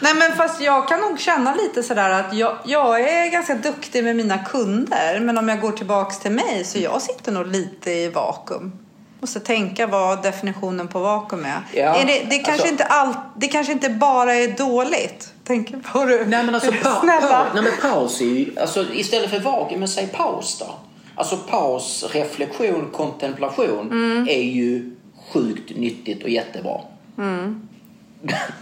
[0.00, 4.04] Nej men fast jag kan nog känna lite sådär att jag, jag är ganska duktig
[4.04, 5.20] med mina kunder.
[5.20, 8.72] Men om jag går tillbaks till mig så jag sitter nog lite i vakuum.
[9.20, 11.60] Måste tänka vad definitionen på vakuum är.
[11.74, 15.32] Ja, är det, det, kanske alltså- inte all, det kanske inte bara är dåligt.
[15.44, 16.26] Tänker på det.
[16.26, 16.90] Nej men alltså pa,
[17.20, 20.74] pa, nej, men paus är ju, alltså istället för vakuum, men säg paus då.
[21.14, 24.28] Alltså paus, reflektion, kontemplation Mm.
[24.28, 24.96] är ju
[25.32, 26.80] sjukt nyttigt och jättebra.
[27.18, 27.68] Mm.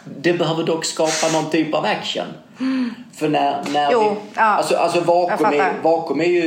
[0.05, 2.27] Det behöver dock skapa någon typ av action.
[3.17, 4.43] För när, när Jo, vi, ja.
[4.43, 6.43] alltså, alltså vakuum, är, vakuum är ju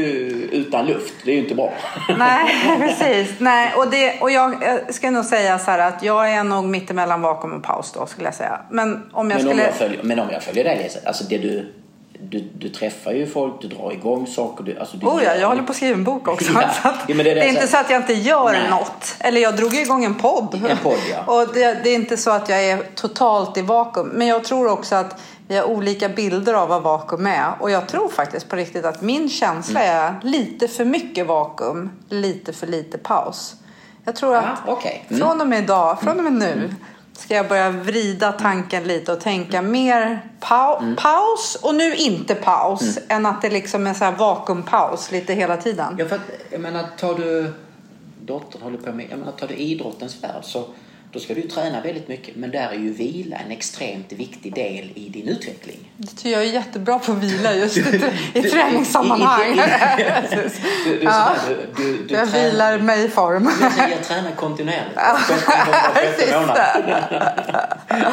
[0.52, 1.74] utan luft, det är ju inte bra.
[2.18, 2.46] Nej,
[2.80, 3.40] precis.
[3.40, 6.66] Nej, och det, och jag, jag ska nog säga så här att jag är nog
[6.66, 8.62] mittemellan vakuum och paus då skulle jag säga.
[8.70, 9.64] Men om jag Men om skulle...
[9.64, 11.74] jag följer, men om jag följer dig Lisa, alltså det du,
[12.30, 14.64] du, du träffar ju folk, du drar igång saker.
[14.64, 16.52] Du, alltså du Oh ja, jag håller på att skriva en bok också.
[16.54, 16.60] Ja.
[16.84, 18.70] Att Ja, det är det, är inte så att jag inte gör Nej.
[18.70, 19.16] något.
[19.20, 20.62] Eller jag drog igång en podd.
[20.70, 21.24] En podd, ja.
[21.34, 24.08] Och det, det är inte så att jag är totalt i vakuum.
[24.08, 27.52] Men jag tror också att vi har olika bilder av vad vakuum är.
[27.60, 29.98] Och jag tror faktiskt på riktigt att min känsla Mm.
[30.06, 33.56] är lite för mycket vakuum, lite för lite paus.
[34.06, 35.06] Jag tror att Ja, okej.
[35.10, 35.22] Mm.
[35.22, 36.76] från och med idag, från och med nu
[37.22, 40.96] ska jag börja vrida tanken lite och tänka mer pau- Mm.
[40.96, 45.58] paus och nu inte paus än att det liksom är så här vakuumpaus lite hela
[45.58, 45.96] tiden.
[46.00, 47.54] Ja, för att, jag menar, tar du...
[48.26, 49.08] Dottern håller på med...
[49.10, 50.64] Jag menar, tar du idrottens värld så
[51.12, 52.36] då ska du träna väldigt mycket.
[52.36, 55.92] Men där är ju vila en extremt viktig del i din utveckling.
[55.98, 59.56] Det tycker jag är jättebra på att vila just i, i Du- träningssammanhang.
[60.86, 61.32] Du, du, Ja.
[61.48, 63.50] du, du, du jag tränar- vilar mig i form.
[63.92, 64.96] Jag tränar kontinuerligt.
[64.96, 66.58] Var.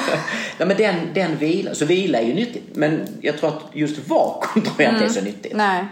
[0.58, 2.64] Ja, men den, den vila, så vila är ju nyttigt.
[2.76, 3.96] Men jag tror att just
[4.54, 5.52] tror jag inte är så nyttigt.
[5.56, 5.84] Nej.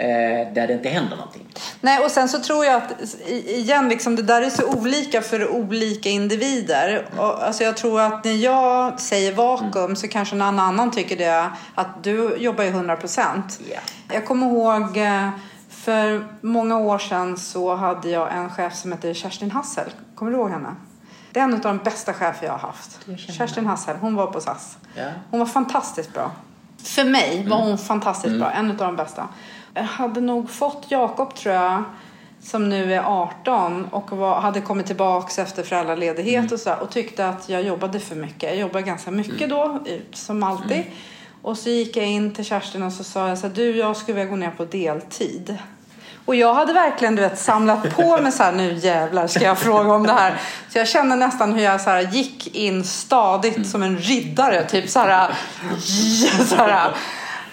[0.00, 1.46] Eh, där det inte händer någonting.
[1.80, 2.92] Nej, och sen så tror jag att
[3.28, 7.06] igen, liksom, det där är så olika för olika individer.
[7.16, 11.50] Och, alltså, jag tror att när jag säger vakuum så kanske någon annan tycker det
[11.74, 13.60] att du jobbar ju 100 procent.
[13.70, 13.80] Ja.
[14.14, 15.28] Jag kommer ihåg eh,
[15.68, 19.90] för många år sedan så hade jag en chef som hette Kerstin Hassel.
[20.14, 20.74] Kommer du ihåg henne?
[21.32, 22.98] Det är en av de bästa chefer jag har haft.
[23.36, 24.76] Kerstin Hassel, hon var på SAS.
[24.94, 25.04] Ja.
[25.30, 26.30] Hon var fantastiskt bra.
[26.84, 29.28] För mig var hon fantastiskt bra, en av de bästa.
[29.82, 31.84] Hade nog fått Jakob tror jag,
[32.42, 37.28] som nu är 18 och var, hade kommit tillbaks efter föräldraledighet och så och tyckte
[37.28, 38.42] att jag jobbade för mycket.
[38.42, 40.84] Jag jobbade ganska mycket då, ut, som alltid.
[41.42, 43.96] Och så gick jag in till Kerstin och så sa jag så här, du jag
[43.96, 45.58] skulle vilja gå ner på deltid.
[46.24, 49.58] Och jag hade verkligen du vet, samlat på mig så här, nu jävlar ska jag
[49.58, 50.40] fråga om det här.
[50.68, 54.64] Så jag kände nästan hur jag så här, gick in stadigt som en riddare.
[54.64, 55.34] Typ så här.
[56.46, 56.90] så här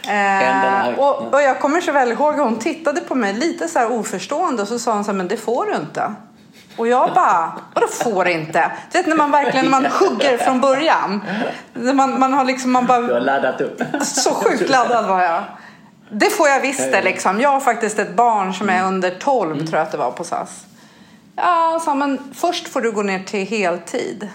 [0.07, 3.91] eh, och, och jag kommer så väl ihåg hon tittade på mig lite så här
[3.91, 6.13] oförstående och så sa hon så här, men det får du inte.
[6.77, 8.71] Och jag bara, vadå får inte?
[8.91, 11.23] Du vet när man verkligen man hugger från början.
[11.73, 13.81] Man, man har liksom, man bara Du har laddat upp.
[14.01, 15.43] så sjukt laddad var jag.
[16.09, 17.41] Det får jag visst det liksom.
[17.41, 20.23] Jag har faktiskt ett barn som är under 12 tror jag att det var på
[20.23, 20.65] SAS.
[21.35, 24.29] Ja, sa men först får du gå ner till heltid.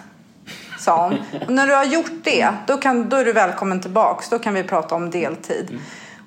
[0.82, 1.42] Sa hon.
[1.46, 4.28] Och när du har gjort det, då, kan, då är du välkommen tillbaks.
[4.28, 5.80] Då kan vi prata om deltid.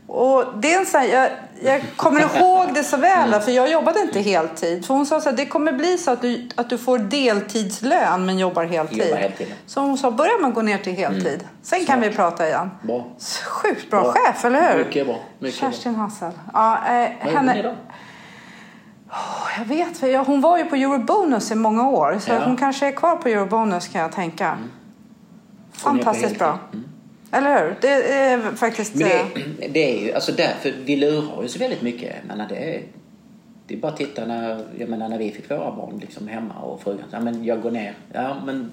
[0.07, 1.29] Och det är en sån här, jag,
[1.61, 4.85] jag kommer ihåg det så väl, för jag jobbade inte heltid.
[4.85, 8.25] För hon sa så här, det kommer bli så att du, att du får deltidslön
[8.25, 8.97] men jobbar heltid.
[8.97, 9.47] Jobbar heltid.
[9.65, 11.43] Så hon sa, börja med att gå ner till heltid.
[11.61, 12.71] Sen kan vi prata igen.
[12.81, 13.05] Bra.
[13.45, 14.13] Sjukt bra, Bra.
[14.13, 14.85] chef, eller hur?
[14.85, 15.15] Mycket bra.
[15.39, 15.71] Mycket bra.
[15.71, 16.31] Kerstin Hassel.
[16.53, 17.75] Ja, eh, henne,
[19.15, 19.45] då?
[19.57, 22.19] jag vet, jag, hon var ju på Eurobonus i många år.
[22.19, 22.35] Så Ja.
[22.35, 22.47] Mm.
[22.47, 24.57] hon kanske är kvar på Eurobonus kan jag tänka.
[25.73, 26.59] På Fantastiskt bra.
[26.73, 26.85] Mm.
[27.31, 27.75] Eller hur?
[27.81, 28.95] Det är faktiskt...
[28.95, 29.25] Men eh,
[29.59, 32.15] det, det är ju, alltså därför, vi lurar ju så väldigt mycket.
[32.21, 32.81] Jag menar, det är,
[33.67, 36.53] det är bara att titta när, jag menar, när vi fick våra barn liksom hemma
[36.53, 37.93] och frugan sa, men jag går ner.
[38.13, 38.71] Ja, men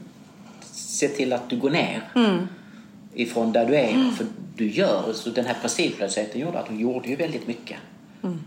[0.72, 2.08] se till att du går ner.
[2.14, 2.46] Mm.
[3.14, 4.10] Ifrån där du är.
[4.16, 4.26] För
[4.56, 7.76] du gör, så den här prestigelösheten gjorde att hon gjorde ju väldigt mycket.
[8.22, 8.38] Mm.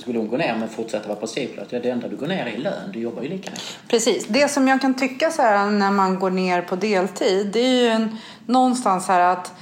[0.00, 2.50] Skulle hon gå ner men fortsätta vara prestigelös, ja, det enda du går ner är
[2.50, 2.92] i lön.
[2.92, 3.88] Du jobbar ju lika mycket.
[3.88, 4.26] Precis.
[4.26, 7.82] Det som jag kan tycka så här när man går ner på deltid, det är
[7.82, 9.52] ju en, någonstans här att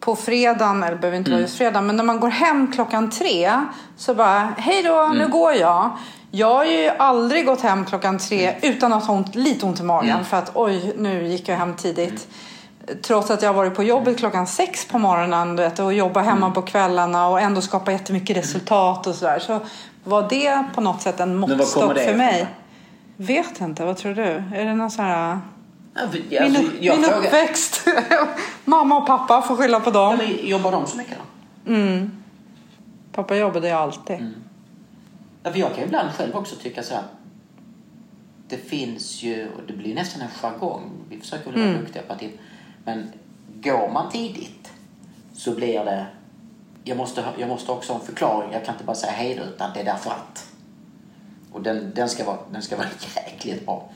[0.00, 3.10] på fredagen, eller det behöver inte vara just fredag, men när man går hem klockan
[3.10, 3.52] tre
[3.96, 5.90] så bara, hej då, nu går jag.
[6.30, 9.82] Jag har ju aldrig gått hem klockan tre utan att ha ont, lite ont i
[9.82, 12.28] magen för att oj, nu gick jag hem tidigt.
[13.02, 16.50] Trots att jag har varit på jobbet klockan sex på morgonen vet, och jobbar hemma
[16.50, 19.38] på kvällarna och ändå skapar jättemycket resultat och sådär.
[19.38, 19.60] Så
[20.04, 22.46] var det på något sätt en måttstock för mig.
[23.16, 24.22] Vet inte, vad tror du?
[24.22, 25.38] Är det någon sån här...
[25.94, 27.88] För, Min, alltså, jag min uppväxt.
[28.64, 30.16] Mamma och pappa får skylla på dem.
[30.16, 31.24] men jobbar de så mycket då?
[33.12, 34.34] Pappa jobbade ju alltid.
[35.42, 37.02] Ja, för jag kan ibland själv också tycka så här.
[38.48, 40.90] Det finns ju, och det blir nästan en jargong.
[41.08, 42.22] Vi försöker väl vara duktiga på att
[42.86, 43.12] men
[43.62, 44.72] går man tidigt
[45.32, 46.06] så blir det...
[46.84, 48.52] Jag måste, ha- jag måste också ha en förklaring.
[48.52, 50.52] Jag kan inte bara säga hej då, utan det är därför att.
[51.52, 52.86] Och den, den, ska, vara, den ska vara
[53.16, 53.88] jäkligt bra.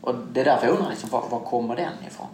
[0.00, 2.26] Och det är därför jag undrar liksom, var, var kommer den ifrån?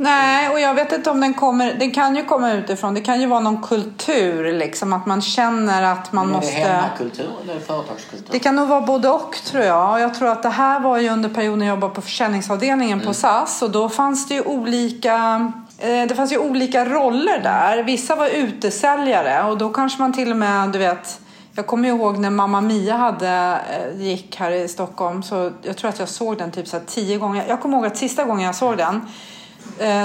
[0.00, 1.74] Nej, och jag vet inte om den kommer...
[1.74, 2.94] Den kan ju komma utifrån.
[2.94, 4.92] Det kan ju vara någon kultur, liksom.
[4.92, 6.52] Att man känner att man måste...
[6.52, 8.26] Är det hemmakultur eller företagskultur?
[8.30, 9.92] Det kan nog vara både och tror jag.
[9.92, 13.14] Och jag tror att det här var ju under perioden jag jobbade på försäljningsavdelningen på
[13.14, 13.62] SAS.
[13.62, 15.52] Och då fanns det ju olika...
[15.78, 17.82] eh, Det fanns ju olika roller där.
[17.82, 21.20] Vissa var utesäljare och då kanske man till och med, du vet...
[21.52, 25.22] Jag kommer ihåg när Mamma Mia hade, eh, gick här i Stockholm.
[25.22, 27.44] Så jag tror att jag såg den typ så här tio gånger.
[27.48, 29.00] Jag kommer ihåg att sista gången jag såg den eh,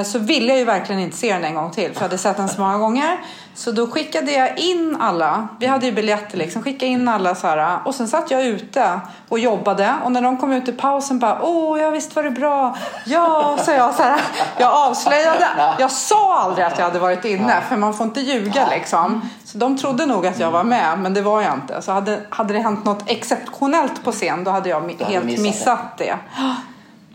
[0.05, 2.37] så ville jag ju verkligen inte se den en gång till för jag hade sett
[2.37, 3.17] den så många gånger.
[3.55, 7.47] Så då skickade jag in alla, vi hade ju biljetter liksom, skickade in alla så
[7.47, 8.99] här och sen satt jag ute
[9.29, 12.31] och jobbade och när de kom ut i pausen bara åh ja visst var det
[12.31, 14.21] bra, ja sa jag så här.
[14.57, 15.47] Jag avslöjade,
[15.79, 19.29] jag sa aldrig att jag hade varit inne för man får inte ljuga liksom.
[19.45, 21.81] Så de trodde nog att jag var med men det var jag inte.
[21.81, 26.15] Så hade, hade det hänt något exceptionellt på scen då hade jag helt missat det.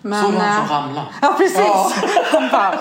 [0.03, 1.07] Men, Såg du han eh, som ramlade?
[1.23, 2.11] Ja, precis.
[2.33, 2.75] Han bara,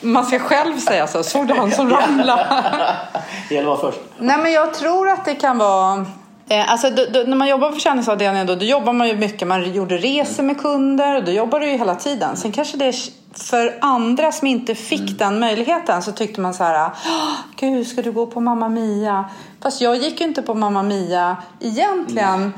[0.00, 1.22] man ska själv säga så.
[1.22, 2.46] Såg du han som ramlade?
[3.48, 4.02] Det gäller att vara först.
[4.18, 6.06] Nej, men jag tror att det kan vara...
[6.48, 9.48] Eh, alltså, då, då, när man jobbar på försäljningsavdelningen då, då jobbar man ju mycket.
[9.48, 12.36] Man gjorde resor med kunder och då jobbar du ju hela tiden.
[12.36, 12.94] Sen kanske det är
[13.34, 18.02] för andra som inte fick den möjligheten så tyckte man så här, "Åh, gud ska
[18.02, 19.24] du gå på Mamma Mia?
[19.62, 22.52] Fast jag gick ju inte på Mamma Mia egentligen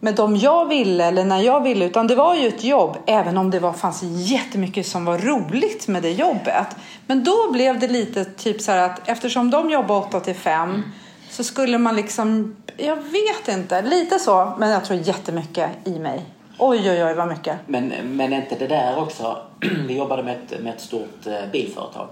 [0.00, 3.36] med de jag ville eller när jag ville utan det var ju ett jobb även
[3.36, 6.76] om det var, fanns jättemycket som var roligt med det jobbet.
[7.06, 10.82] Men då blev det lite typ så här att eftersom de jobbar 8 till 5
[11.30, 16.24] så skulle man liksom, jag vet inte, lite så men jag tror jättemycket i mig.
[16.58, 17.58] Oj oj oj vad mycket.
[17.66, 19.38] Men, men inte det där också...
[19.86, 22.08] Vi jobbade med ett, med ett stort eh, bilföretag.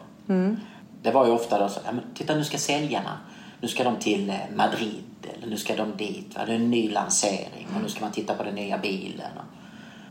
[1.02, 1.80] Det var ju ofta då så,
[2.14, 3.18] titta nu ska säljarna,
[3.60, 4.36] nu ska de till eh,
[5.36, 6.36] Eller nu ska de dit.
[6.36, 6.44] Va?
[6.46, 9.30] Det är en ny lansering och nu ska man titta på den nya bilen.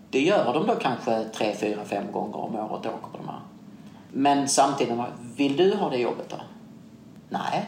[0.10, 3.40] Det gör de då kanske tre, fyra, fem gånger om året åker på de här.
[4.12, 4.98] Men samtidigt,
[5.36, 6.38] vill du ha det jobbet då?
[7.30, 7.66] Nej.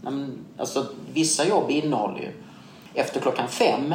[0.00, 2.32] Men, Alltså, vissa jobb innehåller ju...
[2.94, 3.94] Efter klockan fem,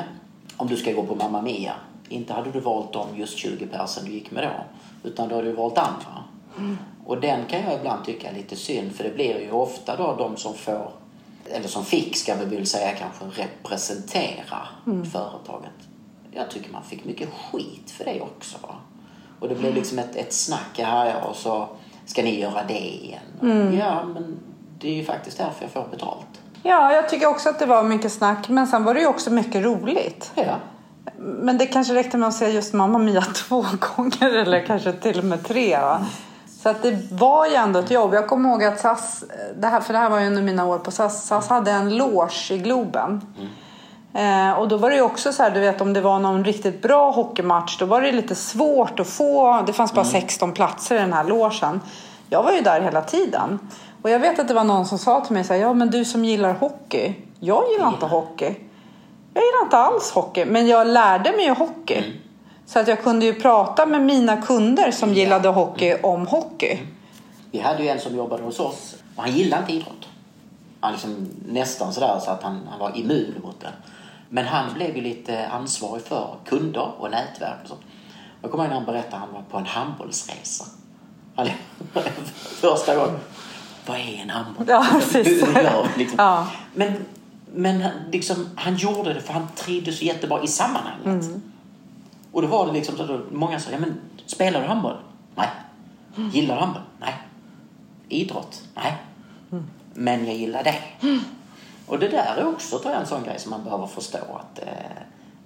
[0.57, 1.73] om du ska gå på Mamma Mia,
[2.09, 5.09] inte hade du valt de just 20 personer du gick med då.
[5.09, 6.23] Utan då har du valt andra.
[7.05, 10.15] Och den kan jag ibland tycka är lite synd, för det blir ju ofta då
[10.15, 10.91] de som får,
[11.51, 15.71] eller som fick ska vi väl säga kanske, representera företaget.
[16.31, 18.57] Jag tycker man fick mycket skit för det också.
[19.39, 21.69] Och det blev liksom ett, ett snack här och så
[22.05, 23.75] ska ni göra det igen.
[23.79, 24.39] Ja, men
[24.79, 26.41] det är ju faktiskt därför jag får betalt.
[26.63, 29.31] Ja, jag tycker också att det var mycket snack men sen var det ju också
[29.31, 30.31] mycket roligt.
[30.35, 30.55] Ja.
[31.17, 35.19] Men det kanske räckte med att säga just Mamma Mia två gånger eller kanske till
[35.19, 35.77] och med tre.
[35.79, 36.05] Va?
[36.63, 38.13] Så att det var ju ändå ett jobb.
[38.13, 39.23] Jag kommer ihåg att SAS,
[39.55, 41.97] det här, för det här var ju under mina år på SAS, SAS hade en
[41.97, 43.21] loge i Globen.
[44.13, 46.45] Eh, och då var det ju också så här, du vet om det var någon
[46.45, 50.95] riktigt bra hockeymatch då var det lite svårt att få, det fanns bara 16 platser
[50.95, 51.81] i den här logen.
[52.29, 53.59] Jag var ju där hela tiden.
[54.01, 55.89] Och jag vet att det var någon som sa till mig så här, ja men
[55.89, 58.55] du som gillar hockey, jag gillar inte hockey.
[59.33, 62.21] Jag gillar inte alls hockey, men jag lärde mig ju hockey.
[62.69, 66.79] Så att jag kunde ju prata med mina kunder som gillade hockey om hockey.
[67.51, 70.07] Vi hade ju en som jobbade hos oss och han gillade inte idrott.
[70.79, 73.69] Han liksom nästan sådär så att han, han var immun mot det.
[74.29, 77.81] Men han blev ju lite ansvarig för kunder och nätverk och sånt.
[78.41, 80.65] Jag kommer ihåg när han berättade att han var på en handbollsresa.
[81.35, 81.47] Han,
[82.35, 83.19] första gången.
[83.85, 84.65] Vad är en handboll?
[84.69, 85.45] Ja, precis.
[85.97, 86.17] Liksom?
[86.17, 86.47] Ja.
[86.73, 87.05] Men,
[87.53, 91.25] men han, liksom, han gjorde det för han trivdes jättebra i sammanhanget.
[92.31, 94.97] Och då var det liksom så att många sa, ja men spelar du handboll?
[95.35, 95.49] Nej.
[96.33, 96.83] Gillar du handboll?
[96.99, 97.13] Nej.
[98.09, 98.63] Idrott?
[98.75, 98.97] Nej.
[99.93, 100.75] Men jag gillar det.
[101.87, 104.59] Och det där är också tror jag en sån grej som man behöver förstå att
[104.59, 105.01] eh,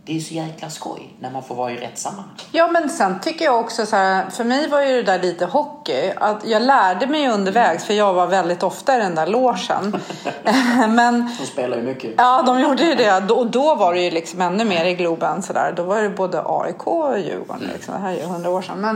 [0.06, 2.36] det är så jäkla skoj när man får vara i rätt sammanhang.
[2.52, 5.46] Ja men sen tycker jag också så här, för mig var ju det där lite
[5.46, 6.14] hockey.
[6.18, 10.02] Att jag lärde mig undervägs för jag var väldigt ofta i den där logen.
[10.96, 12.14] men De spelar ju mycket.
[12.18, 13.32] ja, de gjorde ju det.
[13.32, 15.74] Och då var det ju liksom ännu mer i Globen sådär.
[15.78, 17.70] Då var det både AIK och Djurgården.
[17.74, 17.94] Liksom.
[17.94, 18.82] Det här är ju hundra år sedan.
[18.82, 18.96] Men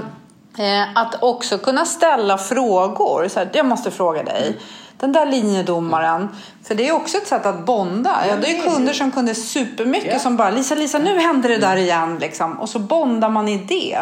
[0.58, 3.28] eh, att också kunna ställa frågor.
[3.28, 4.58] Så här, jag måste fråga dig.
[5.00, 6.30] Den där linjedomaren.
[6.64, 8.16] För det är också ett sätt att bonda.
[8.28, 10.20] Jag hade ju kunder som kunde supermycket Ja.
[10.20, 12.18] som bara Lisa, Lisa nu händer det där igen.
[12.20, 12.60] Liksom.
[12.60, 14.00] Och så bondar man i det.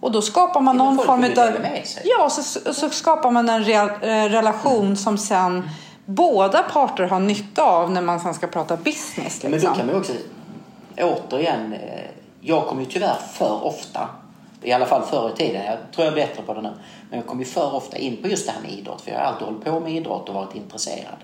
[0.00, 1.56] Och då skapar man någon form av...
[2.04, 5.68] Ja, så, så skapar man en real, eh, relation som sen
[6.06, 9.42] båda parter har nytta av när man sen ska prata business.
[9.42, 9.50] Liksom.
[9.50, 10.12] Men då kan man också,
[11.00, 12.00] återigen, eh,
[12.40, 14.08] jag kommer ju tyvärr för ofta
[14.64, 15.64] I alla fall förr i tiden.
[15.64, 16.72] Jag tror jag är bättre på det nu.
[17.10, 19.00] Men jag kom ju för ofta in på just det här med idrott.
[19.00, 21.16] För jag har alltid hållit på med idrott och varit intresserad.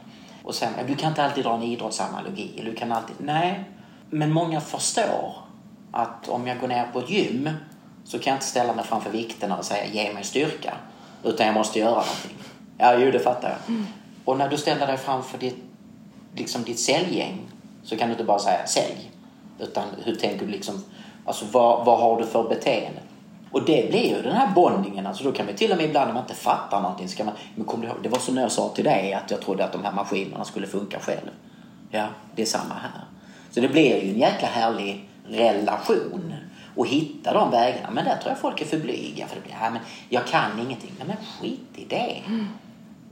[0.45, 2.51] Och sen, du kan inte alltid dra en idrottsanalogi.
[2.59, 3.17] Eller du kan alltid...
[3.19, 3.65] Nej.
[4.11, 5.35] Men många förstår
[5.93, 7.51] att om jag går ner på ett gym
[8.05, 10.75] så kan jag inte ställa mig framför vikterna och säga ge mig styrka.
[11.25, 12.37] Utan jag måste göra någonting.
[12.79, 13.75] Ja, jo, det fattar jag.
[13.75, 13.87] Mm.
[14.25, 15.65] Och när du ställer dig framför ditt,
[16.35, 17.41] liksom ditt säljgäng
[17.83, 19.11] så kan du inte bara säga sälj.
[19.59, 20.85] Utan hur tänker du liksom,
[21.25, 23.01] alltså vad, vad har du för beteende?
[23.51, 25.07] Och det blir ju den här bondingen.
[25.07, 27.27] Alltså då kan man till och med ibland när man inte fattar någonting så kan
[27.27, 29.41] man, men kom du ihåg, det var som när jag sa till dig att jag
[29.41, 31.31] trodde att de här maskinerna skulle funka själv.
[31.91, 33.05] Ja, det är samma här.
[33.51, 36.35] Så det blir ju en jäkla härlig relation
[36.77, 37.91] och hitta de vägarna.
[37.91, 39.27] Men där tror jag folk är för blyga.
[39.27, 40.93] För det blir, ja, men jag kan ingenting.
[40.99, 42.23] Nej, men skit i det.
[42.27, 42.47] Mm.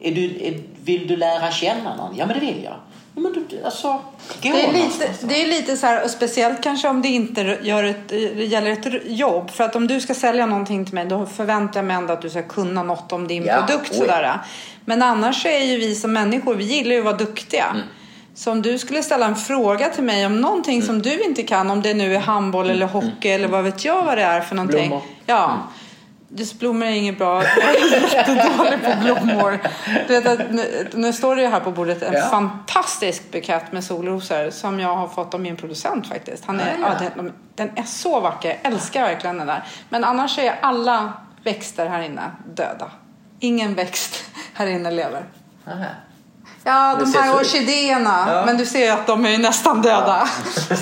[0.00, 2.16] Är du, är, vill du lära känna någon?
[2.16, 2.74] Ja, men det vill jag.
[3.14, 4.00] Ja, men du, alltså,
[4.42, 7.84] det, är lite, det är lite så här, och speciellt kanske om det inte gör
[7.84, 8.12] ett,
[8.50, 9.50] gäller ett jobb.
[9.50, 12.22] För att om du ska sälja någonting till mig då förväntar jag mig ändå att
[12.22, 13.94] du ska kunna något om din ja, produkt.
[13.94, 14.38] Sådär.
[14.84, 17.66] Men annars är ju vi som människor, vi gillar ju att vara duktiga.
[17.70, 17.82] Mm.
[18.34, 20.86] Så om du skulle ställa en fråga till mig om någonting mm.
[20.86, 22.76] som du inte kan, om det nu är handboll mm.
[22.76, 24.88] eller hockey eller vad vet jag vad det är för någonting.
[24.88, 25.04] Blommor.
[25.26, 25.58] Ja.
[26.30, 26.46] Mm.
[26.58, 27.42] Blommor är inget bra.
[27.44, 29.58] Jag är jättedålig på blommor.
[30.08, 32.28] Du vet nu, nu står det ju här på bordet en ja.
[32.30, 36.44] fantastisk bukett med solrosor som jag har fått av min producent faktiskt.
[36.44, 37.10] Han är, ja, ja.
[37.16, 38.58] Den, den, är så vacker.
[38.62, 39.64] Jag älskar verkligen den där.
[39.88, 41.12] Men annars är alla
[41.44, 42.90] växter här inne döda.
[43.40, 45.24] Ingen växt här inne lever.
[45.66, 45.84] Aha.
[46.64, 48.24] Ja, de här orkidéerna.
[48.28, 48.42] Ja.
[48.46, 50.28] Men du ser att de är nästan döda.
[50.54, 50.74] Så,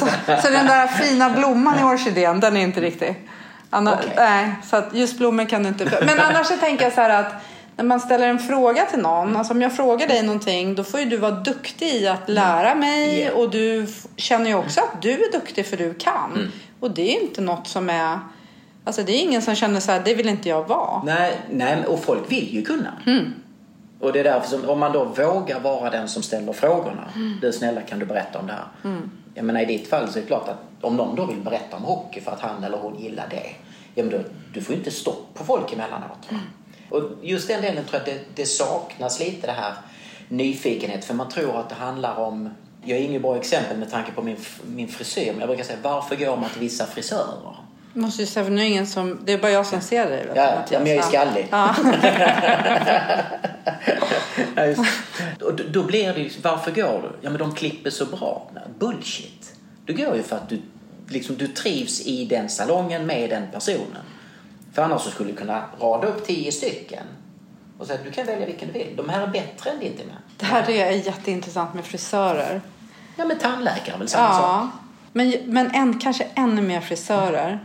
[0.42, 3.28] så, den där fina blomman i orkidén, den är inte riktig.
[3.76, 4.11] Anna, okay.
[4.16, 5.99] Nej, så att just blommor kan du inte...
[6.06, 7.33] Men annars så tänker jag så här att
[7.76, 11.00] när man ställer en fråga till någon, alltså om jag frågar dig någonting, då får
[11.00, 13.35] ju du vara duktig i att lära mig yeah.
[13.35, 16.33] och du känner ju också att du är duktig för du kan.
[16.35, 16.52] Mm.
[16.80, 18.18] Och det är inte något som är...
[18.85, 21.02] Alltså det är ingen som känner så här, det vill inte jag vara.
[21.04, 22.92] Nej, nej och folk vill ju kunna.
[23.06, 23.33] Mm.
[24.00, 27.04] Och det är därför som om man då vågar vara den som ställer frågorna.
[27.14, 27.38] Mm.
[27.40, 28.66] Du snälla kan du berätta om det här?
[28.85, 29.11] Mm.
[29.35, 31.76] Jag menar i ditt fall så är det klart att om någon då vill berätta
[31.76, 33.65] om hockey för att han eller hon gillar det.
[33.96, 34.18] Ja men då,
[34.52, 36.30] du får ju inte stopp på folk emellanåt.
[36.30, 36.42] Mm.
[36.88, 39.74] Och just den delen tror jag att det, det saknas lite det här
[40.28, 41.04] nyfikenhet.
[41.04, 42.50] För man tror att det handlar om
[42.84, 44.36] jag är inget bra exempel med tanke på min,
[44.66, 47.56] min frisyr, men jag brukar säga varför går man till vissa frisörer?
[47.92, 50.26] Måste ju säga, för nu är ingen som, det är bara jag som ser dig.
[50.34, 51.48] Ja, ja, men jag är skallig.
[51.50, 51.74] Ja.
[55.46, 57.08] och då blir det ju, varför går du?
[57.20, 58.50] Ja men de klipper så bra.
[58.78, 59.54] Bullshit.
[59.84, 60.62] Du går ju för att du,
[61.08, 64.02] liksom, du trivs i den salongen med den personen.
[64.72, 67.04] För annars så skulle du kunna rada upp tio stycken
[67.78, 68.96] och säga att du kan välja vilken du vill.
[68.96, 70.16] De här är bättre än din till mig.
[70.36, 72.60] Det här är jätteintressant med frisörer.
[73.16, 74.38] Ja men tandläkare väl samma ja.
[74.38, 74.82] sak.
[75.12, 77.64] Men, men en, kanske ännu mer frisörer.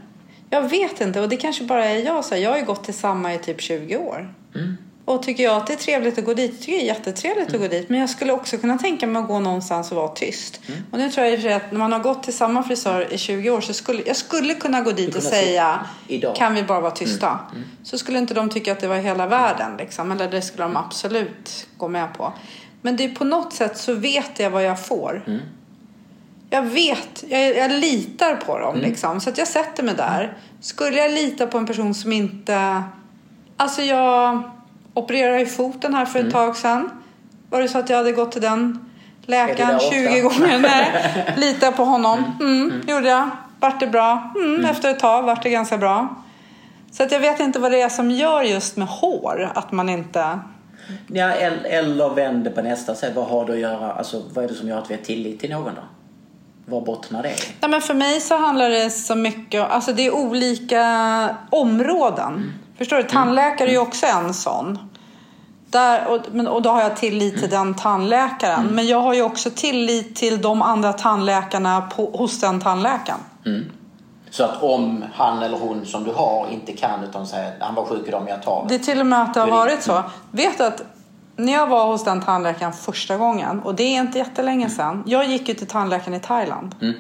[0.50, 2.26] Jag vet inte och det kanske bara är jag.
[2.26, 4.34] Så här, jag har ju gått till samma i typ 20 år.
[4.56, 4.78] Mm.
[5.12, 7.62] Och tycker jag att det är trevligt att gå dit, tycker jag är jättetrevligt mm.
[7.62, 7.90] att gå dit.
[7.90, 10.62] Men jag skulle också kunna tänka mig att gå någonstans och vara tyst.
[10.68, 10.82] Mm.
[10.92, 12.64] Och nu tror jag i och för sig att när man har gått till samma
[12.64, 16.36] frisör i 20 år så skulle jag skulle kunna gå dit och säga Idag.
[16.36, 17.28] kan vi bara vara tysta?
[17.28, 17.64] Mm.
[17.64, 17.70] mm.
[17.84, 20.12] Så skulle inte de tycka att det var hela världen liksom.
[20.12, 22.34] Eller det skulle de absolut gå med på.
[22.82, 25.24] Men det är på något sätt så vet jag vad jag får.
[25.28, 25.40] Mm.
[26.50, 28.90] Jag vet, jag, jag litar på dem mm.
[28.90, 29.22] liksom.
[29.22, 30.38] Så att jag sätter mig där.
[30.62, 32.84] Skulle jag lita på en person som inte...
[33.58, 34.44] Alltså jag
[34.94, 36.34] opererade i foten här för ett mm.
[36.34, 36.90] tag sedan.
[37.50, 38.90] Var det så att jag hade gått till den
[39.22, 40.60] läkaren 20 gånger?
[40.62, 42.20] Nej, lita på honom.
[42.40, 42.52] Mm.
[42.52, 42.88] mm, mm.
[42.88, 43.30] Gjorde jag.
[43.60, 44.32] Vart det bra?
[44.36, 44.66] Mm, mm.
[44.66, 46.16] Efter ett tag vart det ganska bra.
[46.92, 49.52] Så att jag vet inte vad det är som gör just med hår.
[49.56, 50.40] Att man inte...
[51.08, 52.96] Ja, eller vänder på nästa.
[52.96, 53.92] Säg, vad har det att göra?
[53.92, 55.82] Alltså, vad är det som gör att vi har tillit till någon då?
[56.66, 60.06] Vad bottnar det ja, men För mig så handlar det så mycket om, alltså det
[60.06, 62.54] är olika områden.
[62.82, 62.86] Mm.
[62.86, 63.04] Förstår du?
[63.04, 64.80] Tandläkare är ju också en sån.
[65.70, 68.60] Där, och, men, och då har jag tillit till den tandläkaren.
[68.60, 68.76] Mm.
[68.76, 73.20] Men jag har ju också tillit till de andra tandläkarna på, hos den tandläkaren.
[73.46, 73.66] Mm.
[74.30, 77.86] Så att om han eller hon som du har inte kan utan säger han var
[77.86, 78.68] sjuk idag men jag tar det.
[78.70, 80.04] Det är till och med att det har varit så.
[80.32, 80.84] Vet att
[81.36, 85.04] när jag var hos den tandläkaren första gången och det är inte jättelänge sedan.
[85.06, 86.76] Jag gick ju till tandläkaren i Thailand.
[86.82, 86.96] Mm.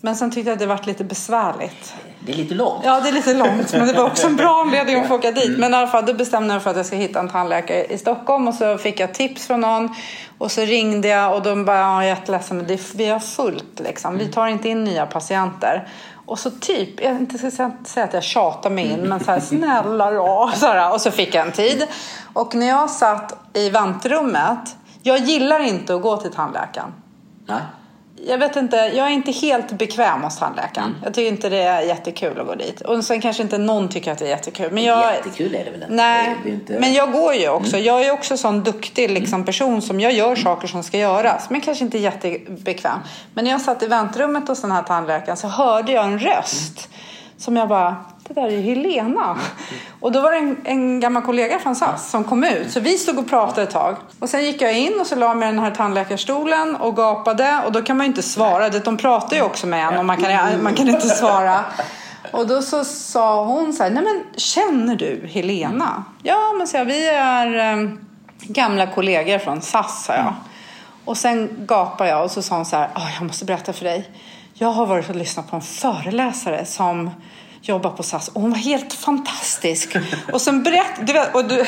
[0.00, 1.94] Men sen tyckte jag att det var lite besvärligt.
[2.20, 2.84] Det är lite långt.
[2.84, 3.72] Ja, det är lite långt.
[3.72, 5.48] Men det var också en bra anledning att få åka dit.
[5.48, 5.60] Mm.
[5.60, 7.84] Men i alla fall, då bestämde jag mig för att jag ska hitta en tandläkare
[7.84, 8.48] i Stockholm.
[8.48, 9.94] Och så fick jag tips från någon.
[10.38, 13.80] Och så ringde jag och de bara, jag är jätteledsen men det, vi har fullt
[13.80, 14.18] liksom.
[14.18, 15.88] Vi tar inte in nya patienter.
[16.26, 17.50] Och så typ, jag inte ska
[17.84, 20.50] säga att jag tjatar mig in, men så här, snälla då.
[20.56, 21.86] Så här, och så fick jag en tid.
[22.32, 26.92] Och när jag satt i väntrummet, jag gillar inte att gå till tandläkaren.
[27.46, 27.60] Nej.
[28.26, 30.96] Jag vet inte, jag är inte helt bekväm hos tandläkaren.
[31.04, 32.80] Jag tycker inte det är jättekul att gå dit.
[32.80, 34.72] Och sen kanske inte någon tycker att det är jättekul.
[34.72, 35.94] Men jag, Jättekul är det väl inte?
[35.94, 36.78] Nej, inte...
[36.78, 37.78] men jag går ju också.
[37.78, 41.50] Jag är också sån duktig liksom, person som jag gör saker som ska göras.
[41.50, 42.98] Men kanske inte jättebekväm.
[43.34, 46.88] Men när jag satt i väntrummet hos den här tandläkaren så hörde jag en röst.
[47.38, 47.96] Som jag bara,
[48.28, 49.38] det där är ju Helena.
[50.00, 52.70] Och då var det en, en gammal kollega från SAS som kom ut.
[52.70, 53.96] Så vi stod och pratade ett tag.
[54.18, 56.96] Och sen gick jag in och så la jag mig i den här tandläkarstolen och
[56.96, 57.62] gapade.
[57.66, 58.68] Och då kan man ju inte svara.
[58.68, 61.64] De pratar ju också med en och man kan, man kan inte svara.
[62.32, 66.04] Och då så sa hon så här, nej men känner du Helena?
[66.22, 67.90] Ja men så jag, vi är eh,
[68.40, 70.34] gamla kollegor från SAS sa jag.
[71.04, 73.84] Och sen gapade jag och så sa hon så här, ah, jag måste berätta för
[73.84, 74.10] dig.
[74.60, 77.10] Jag har varit och lyssnat på en föreläsare som
[77.62, 79.96] jobbar på SAS och hon var helt fantastisk.
[80.32, 81.60] Och sen berätt, du vet, och, du,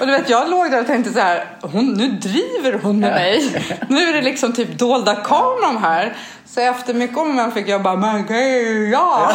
[0.00, 3.12] och du vet, jag låg där och tänkte så här, hon, nu driver hon med
[3.12, 3.64] mig.
[3.88, 6.16] Nu är det liksom typ dolda kameran här.
[6.44, 9.32] Så efter mycket om och fick jag bara, men gud ja.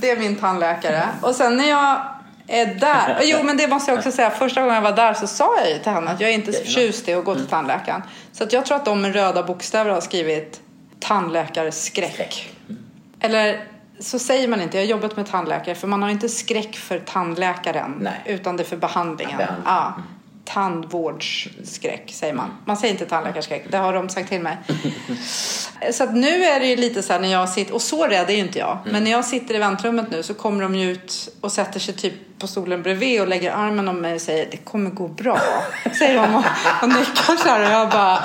[0.00, 1.08] Det är min tandläkare.
[1.20, 2.00] Och sen när jag
[2.46, 3.20] är där.
[3.22, 4.30] Jo, men det måste jag också säga.
[4.30, 6.52] Första gången jag var där så sa jag ju till henne att jag är inte
[6.52, 8.02] så förtjust i att gå till tandläkaren.
[8.32, 10.60] Så att jag tror att de med röda bokstäver har skrivit
[11.00, 12.52] tandläkarskräck.
[13.20, 13.66] Eller
[13.98, 14.76] så säger man inte.
[14.76, 17.98] Jag har jobbat med tandläkare för man har inte skräck för tandläkaren.
[18.00, 18.22] Nej.
[18.26, 19.36] Utan det är för behandlingen.
[19.36, 19.64] Behandling.
[19.66, 19.94] Ja.
[20.54, 22.50] Tandvårdsskräck säger man.
[22.64, 23.66] Man säger inte tandläkarskräck.
[23.70, 24.58] Det har de sagt till mig.
[25.92, 28.30] Så att nu är det ju lite så här när jag sitter, och så rädd
[28.30, 28.78] är ju inte jag.
[28.84, 31.94] Men när jag sitter i väntrummet nu så kommer de ju ut och sätter sig
[31.94, 35.38] typ på stolen bredvid och lägger armen om mig och säger det kommer gå bra.
[35.98, 36.44] Säger de och,
[36.82, 38.18] och nickar så här och jag bara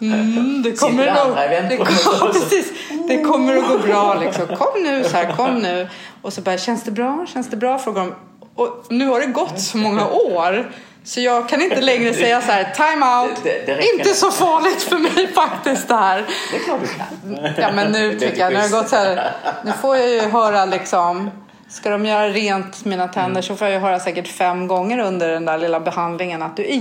[0.00, 1.36] mm, det kommer nog,
[1.68, 2.72] det, kommer, precis,
[3.08, 4.46] det kommer att gå bra liksom.
[4.46, 5.88] Kom nu så här, kom nu.
[6.22, 7.26] Och så bara känns det bra?
[7.32, 7.78] Känns det bra?
[7.78, 8.14] Frågar de.
[8.54, 10.70] Och nu har det gått så många år.
[11.06, 13.40] Så jag kan inte längre säga så här, time out.
[13.44, 16.24] Det- det räcker inte så farligt för mig faktiskt det här.
[16.50, 17.54] Det är klart du kan.
[17.56, 19.32] Ja men nu tycker jag, nu har gått så här,
[19.64, 21.30] nu får jag ju höra liksom
[21.68, 25.28] Ska de göra rent mina tänder så får jag ju höra säkert fem gånger under
[25.28, 26.80] den där lilla behandlingen att du är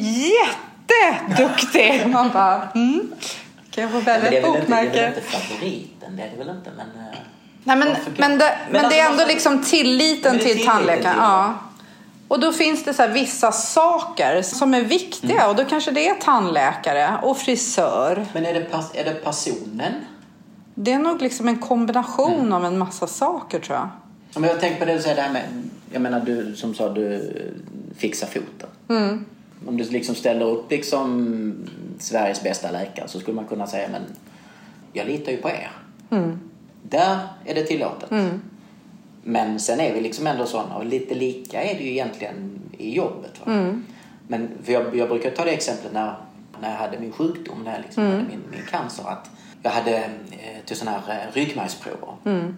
[1.19, 2.03] jätteduktig.
[2.13, 3.11] Man bara, mm.
[3.71, 5.07] Kan jag få välja det är ett inte, det är väl bokmärke?
[5.07, 6.69] inte favoriten, det är det väl inte.
[6.77, 7.19] Men, eh,
[7.63, 11.01] Nej men, men, det, men, Men det är alltså, ändå liksom tilliten till tilliten tandläkaren.
[11.15, 11.53] till- Ja.
[12.27, 15.49] Och då finns det så vissa saker som är viktiga Mm.
[15.49, 18.25] och då kanske det är tandläkare och frisör.
[18.33, 19.93] men är, det är det personen?
[20.75, 22.53] Det är nog liksom en kombination Mm.
[22.53, 23.87] av en massa saker tror jag.
[24.33, 25.43] Ja, men jag tänkte på det du säger, det här med,
[25.93, 27.31] jag menar du som sa du
[27.97, 28.69] fixar foten.
[28.89, 29.25] Mm.
[29.67, 31.53] Om du liksom ställer upp liksom
[31.99, 34.01] Sveriges bästa läkare så skulle man kunna säga men
[34.93, 35.71] jag litar ju på er.
[36.09, 36.39] Mm.
[36.83, 38.11] Där är det tillåtet.
[39.27, 42.95] Men sen är vi liksom ändå sådana och lite lika är det ju egentligen i
[42.95, 43.41] jobbet.
[43.45, 43.85] Mm.
[44.27, 46.15] Men för jag, jag brukar ta det exemplet när,
[46.61, 48.17] när jag hade min sjukdom, när jag liksom Mm.
[48.17, 49.03] hade min, min cancer.
[49.07, 49.29] Att
[49.63, 52.09] jag hade eh, till sådana här eh, ryggmärgsprover.
[52.25, 52.57] Mm.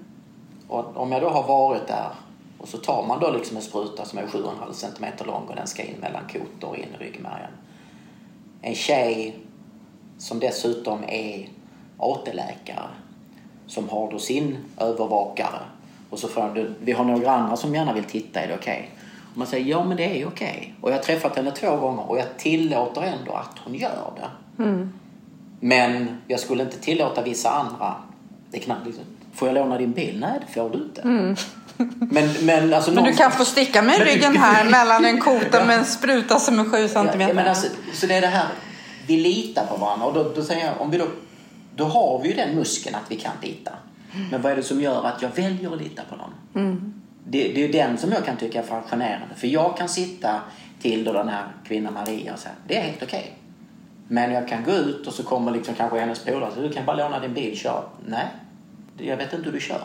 [0.68, 2.10] Och om jag då har varit där
[2.58, 5.68] och så tar man då liksom en spruta som är 7,5 cm lång och den
[5.68, 7.52] ska in mellan kotor och in i ryggmärgen.
[8.62, 9.40] En tjej
[10.18, 11.50] som dessutom är
[11.98, 12.88] AT-läkare
[13.68, 15.60] som har då sin övervakare
[16.10, 18.92] och så får du, vi har några andra som gärna vill titta, är det okej?
[19.32, 20.74] Och man säger ja men det är okej.
[20.82, 24.58] Och jag har träffat henne två gånger och jag tillåter ändå att hon gör det.
[25.60, 27.96] Men jag skulle inte tillåta vissa andra.
[28.52, 30.18] Det knappt liksom, får jag låna din bil?
[30.20, 31.02] Nej, det får du inte.
[32.12, 35.66] Men, men, alltså Men du kan få sticka med Men- ryggen här mellan en kota
[35.66, 37.34] med en spruta som är sju Ja, centimeter.
[37.34, 38.48] men alltså, så det är det här,
[39.08, 40.06] vi litar på varandra.
[40.06, 41.06] Och då, då säger jag, om vi då,
[41.76, 43.72] då har vi ju den muskeln att vi kan lita.
[44.32, 46.34] Men vad är det som gör att jag väljer att lita på någon?
[47.30, 49.36] Det, det är den som jag kan tycka är fascinerande.
[49.36, 50.42] För jag kan sitta
[50.82, 53.34] till då den här kvinnan Maria och säga, det är helt okej.
[54.08, 56.86] Men jag kan gå ut och så kommer liksom kanske hennes polare så du kan
[56.86, 57.84] bara låna din bil, kör.
[58.06, 58.28] Nej,
[58.98, 59.82] jag vet inte hur du kör.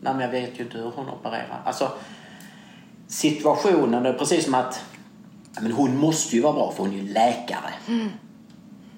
[0.00, 1.60] Nej, men jag vet ju inte hur hon opererar.
[1.64, 1.92] Alltså,
[3.06, 4.84] situationen, det är precis som att
[5.60, 7.72] men hon måste ju vara bra för hon är ju läkare.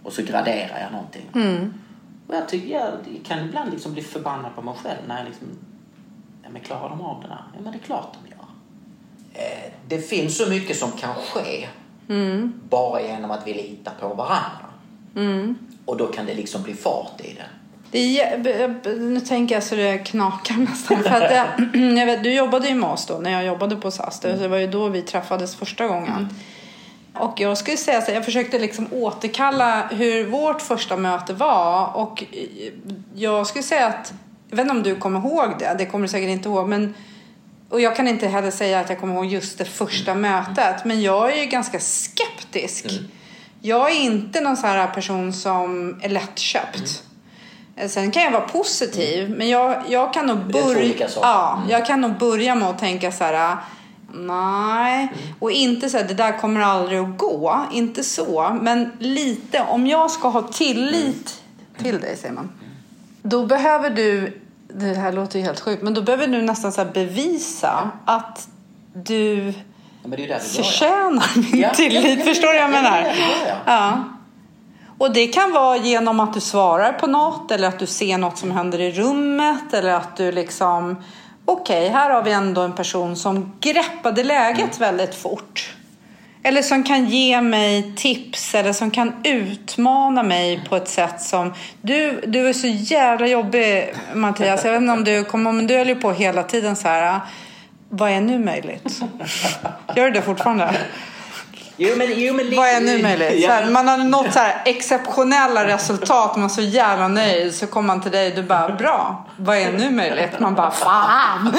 [0.03, 1.27] Och så graderar jag någonting.
[2.27, 2.93] Och jag tycker jag
[3.25, 5.49] kan ibland liksom bli förbannad på mig själv när jag liksom,
[6.43, 7.45] ja men klarar de av det där?
[7.55, 8.45] Ja men det är klart de gör.
[9.33, 11.69] Eh, det finns så mycket som kan ske
[12.69, 14.67] bara genom att vi litar på varandra.
[15.85, 17.47] Och då kan det liksom bli fart i det.
[17.91, 21.03] Det är, nu tänker jag så det knakar nästan.
[21.03, 23.91] För att jag, jag vet, du jobbade ju med oss då när jag jobbade på
[23.91, 24.21] SAS.
[24.21, 26.29] Det det var ju då vi träffades första gången.
[27.19, 31.97] Och jag skulle säga så jag försökte liksom återkalla hur vårt första möte var.
[31.97, 32.25] Och
[33.15, 34.13] jag skulle säga att,
[34.51, 36.69] jag vet inte om du kommer ihåg det, det kommer du säkert inte ihåg.
[36.69, 36.95] Men,
[37.71, 40.85] och jag kan inte heller säga att jag kommer ihåg just det första mötet.
[40.85, 42.87] Men jag är ju ganska skeptisk.
[43.61, 47.03] Jag är inte någon sån här person som är lättköpt.
[47.89, 50.65] Sen kan jag vara positiv, men jag, jag kan nog börja...
[51.23, 51.71] Ja, Mm.
[51.71, 53.57] jag kan nog börja med att tänka så här.
[54.17, 57.61] Nej, och inte så här, det där kommer aldrig att gå.
[57.73, 59.63] Inte så, men lite.
[59.69, 61.43] Om jag ska ha tillit
[61.79, 62.51] till dig, säger man.
[63.23, 66.85] Då behöver du, det här låter ju helt sjukt, men då behöver du nästan så
[66.85, 68.49] bevisa att
[68.93, 69.55] du
[70.03, 70.39] men det är börjar.
[70.41, 72.19] förtjänar min Ja, tillit.
[72.19, 73.03] ja, Förstår du vad jag ja, menar?
[73.03, 73.15] det.
[73.67, 74.05] Ja.
[74.99, 78.39] Och det kan vara genom att du svarar på något eller att du ser något
[78.39, 80.97] som händer i rummet eller att du liksom
[81.45, 85.75] okej, här har vi ändå en person som greppade läget väldigt fort.
[86.43, 91.55] Eller som kan ge mig tips eller som kan utmana mig på ett sätt som...
[91.83, 94.65] Du, du är så jävla jobbig Mattias.
[94.65, 97.21] Jag vet inte om du kommer men du höll ju på hela tiden så här.
[97.89, 99.01] Vad är nu möjligt?
[99.97, 100.75] Gör du det fortfarande?
[101.77, 102.57] Jo, men, jo, men lite...
[102.57, 103.47] Vad är nu möjligt?
[103.47, 107.55] Här, man har nått så här exceptionella resultat, man är så jävla nöjd.
[107.55, 110.41] Så kommer man till dig och du bara, bra, vad är nu möjligt?
[110.41, 111.55] Man bara, fan!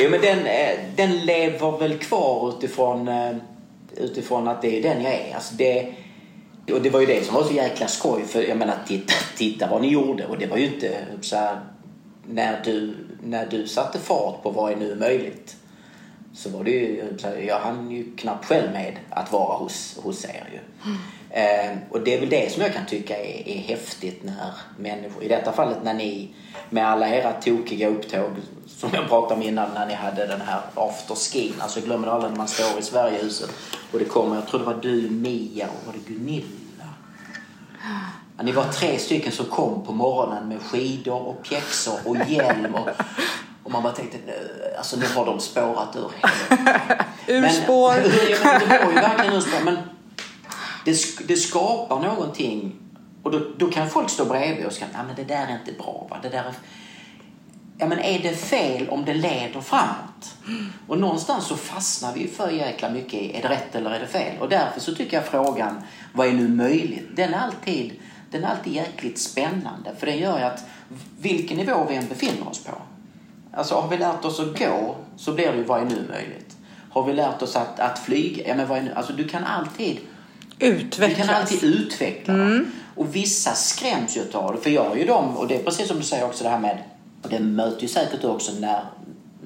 [0.00, 3.36] Jo, men den, eh, den lever väl kvar utifrån, eh,
[3.96, 5.34] utifrån att det är den jag är.
[5.34, 5.92] Alltså det,
[6.72, 8.24] och det var ju det som var så jäkla skoj.
[8.28, 10.26] För jag menar, titta, titta vad ni gjorde.
[10.26, 11.60] Och det var ju inte så här,
[12.26, 15.56] när du, när du satte fart på vad är nu möjligt.
[16.38, 20.48] Så var det ju, jag hann ju knappt själv med att vara hos, hos er
[20.52, 20.58] ju.
[21.30, 25.22] Eh, och det är väl det som jag kan tycka är, är häftigt när människor,
[25.24, 26.28] i detta fallet när ni
[26.70, 28.30] med alla era tokiga upptåg
[28.66, 31.54] som jag pratade om innan när ni hade den här afterskin.
[31.58, 33.50] Alltså jag glömmer aldrig när man står i Sverigehuset
[33.92, 36.46] och det kommer, jag tror det var du, Mia och var det Gunilla?
[38.42, 42.88] Ni var tre stycken som kom på morgonen med skidor och pjäxor och hjälm och,
[43.68, 46.10] och man bara tänkte, "Nu, alltså nu har de spårat ur.
[47.34, 47.94] Ur Men- spår.
[48.44, 49.64] men det var ju verkligen ur spår.
[49.64, 49.78] Men
[50.84, 50.96] det,
[51.28, 52.74] det skapar någonting.
[53.22, 55.72] Och då, då kan folk stå bredvid och säga, nej men det där är inte
[55.82, 56.06] bra.
[56.10, 56.18] Va?
[56.22, 56.54] Det där är...
[57.78, 60.34] Ja men är det fel om det leder framåt?
[60.86, 64.06] Och någonstans så fastnar vi för jäkla mycket i, är det rätt eller är det
[64.06, 64.38] fel?
[64.40, 67.08] Och därför så tycker jag frågan, vad är nu möjligt?
[67.16, 67.92] Den är alltid,
[68.30, 69.90] den är alltid jäkligt spännande.
[69.98, 70.64] För den gör ju att
[71.20, 72.72] vilken nivå vi än befinner oss på.
[73.52, 76.56] Alltså har vi lärt oss att gå så blir det ju vad är nu möjligt?
[76.90, 78.48] Har vi lärt oss att, att flyga?
[78.48, 78.92] Ja men vad är nu?
[78.94, 79.98] Alltså du kan alltid
[80.58, 81.26] Utvecklas.
[81.26, 82.66] kan alltid utveckla dem.
[82.96, 84.60] Och vissa skräms ju av det.
[84.60, 86.58] För jag är ju dem, och det är precis som du säger också det här
[86.58, 86.78] med,
[87.22, 88.84] och det möter ju säkert du också när,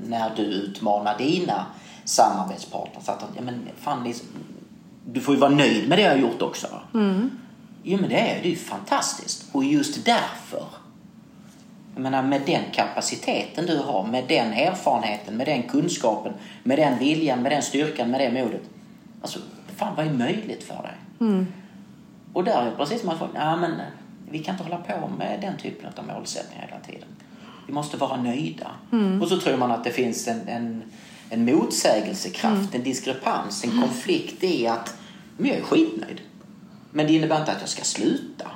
[0.06, 1.66] när du utmanar dina
[2.04, 3.08] samarbetspartners.
[3.08, 4.14] Att ja men fan, ni,
[5.06, 6.66] du får ju vara nöjd med det jag har gjort också.
[7.82, 9.44] Jo men det är det är ju fantastiskt.
[9.52, 10.64] Och just därför
[11.94, 16.98] jag menar med den kapaciteten du har, med den erfarenheten, med den kunskapen, med den
[16.98, 18.62] viljan, med den styrkan, med det modet.
[19.22, 19.38] Alltså,
[19.76, 20.94] fan vad är möjligt för dig?
[22.32, 23.72] Och där är precis som att folk, ja men
[24.30, 27.08] vi kan inte hålla på med den typen av målsättningar hela tiden.
[27.66, 28.70] Vi måste vara nöjda.
[29.22, 30.82] Och så tror man att det finns en, en,
[31.30, 34.96] en motsägelsekraft, en diskrepans, en konflikt i att
[35.36, 36.20] men jag är skitnöjd.
[36.90, 38.50] Men det innebär inte att jag ska sluta.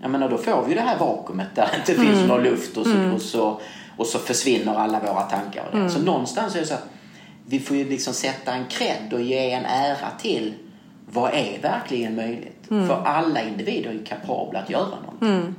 [0.00, 2.86] Jag menar, då får vi det här vakuumet där det inte finns någon luft och
[2.86, 3.60] så, och, så,
[3.96, 5.64] och så försvinner alla våra tankar.
[5.72, 5.90] Och det.
[5.90, 6.88] Så någonstans är det så att
[7.46, 10.54] vi får ju liksom sätta en cred och ge en ära till
[11.12, 12.66] vad är verkligen möjligt.
[12.68, 15.54] För alla individer är ju kapabla att göra någonting.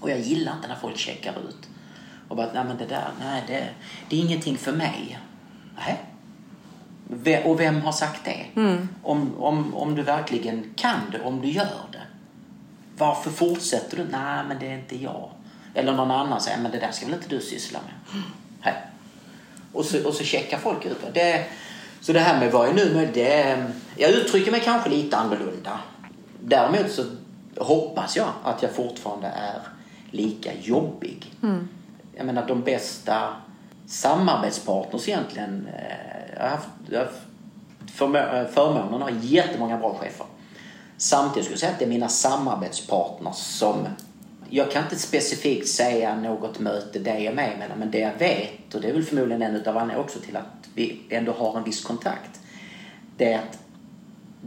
[0.00, 1.68] Och jag gillar inte när folk checkar ut.
[2.28, 3.68] Och bara, nej men det där, nej det,
[4.08, 5.18] det är ingenting för mig.
[5.76, 6.00] Nej.
[7.44, 8.46] Och vem har sagt det?
[9.02, 12.02] Om, om, om du verkligen kan det, om du gör det.
[13.00, 14.04] Varför fortsätter du?
[14.10, 15.30] Nej, men det är inte jag.
[15.74, 18.22] Eller någon annan säger, men det där ska väl inte du syssla med?
[18.64, 18.74] Nej.
[19.72, 21.44] Och så, och så checkar folk ut det.
[22.00, 25.80] Så det här med vad är nu möjligt, det Jag uttrycker mig kanske lite annorlunda.
[26.40, 27.04] Däremot så
[27.58, 29.58] hoppas jag att jag fortfarande är
[30.10, 31.32] lika jobbig.
[32.16, 33.34] Jag menar de bästa
[33.86, 35.68] samarbetspartners egentligen.
[35.74, 40.26] eh, Jag har haft, jag har förmånen att ha jättemånga bra chefer.
[41.00, 43.86] Samtidigt skulle jag säga att det är mina samarbetspartners som...
[44.50, 48.74] Jag kan inte specifikt säga något möte det är med emellan, men det jag vet,
[48.74, 51.64] och det är väl förmodligen en utav anledningarna också till att vi ändå har en
[51.64, 52.40] viss kontakt,
[53.16, 53.58] det är att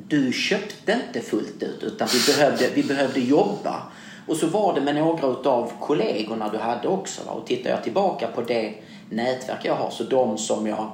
[0.07, 3.81] du köpte inte fullt ut utan vi behövde, vi behövde jobba.
[4.27, 7.21] Och så var det med några utav kollegorna du hade också.
[7.25, 7.31] Va?
[7.31, 8.73] Och tittar jag tillbaka på det
[9.09, 10.91] nätverk jag har så de som jag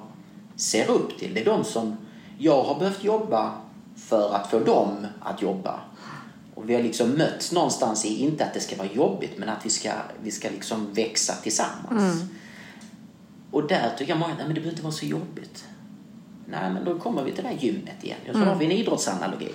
[0.55, 1.97] ser upp till det är de som
[2.37, 3.53] jag har behövt jobba
[4.07, 5.79] för att få dem att jobba.
[6.55, 9.65] Och vi har liksom mötts någonstans i, inte att det ska vara jobbigt, men att
[9.65, 9.91] vi ska,
[10.23, 12.23] vi ska liksom växa tillsammans.
[13.51, 15.65] Och där tycker jag många, nej men det behöver inte vara så jobbigt.
[16.45, 18.17] Nej, men då kommer vi till det här gymmet igen.
[18.29, 19.49] Och så har vi en idrottsanalogi.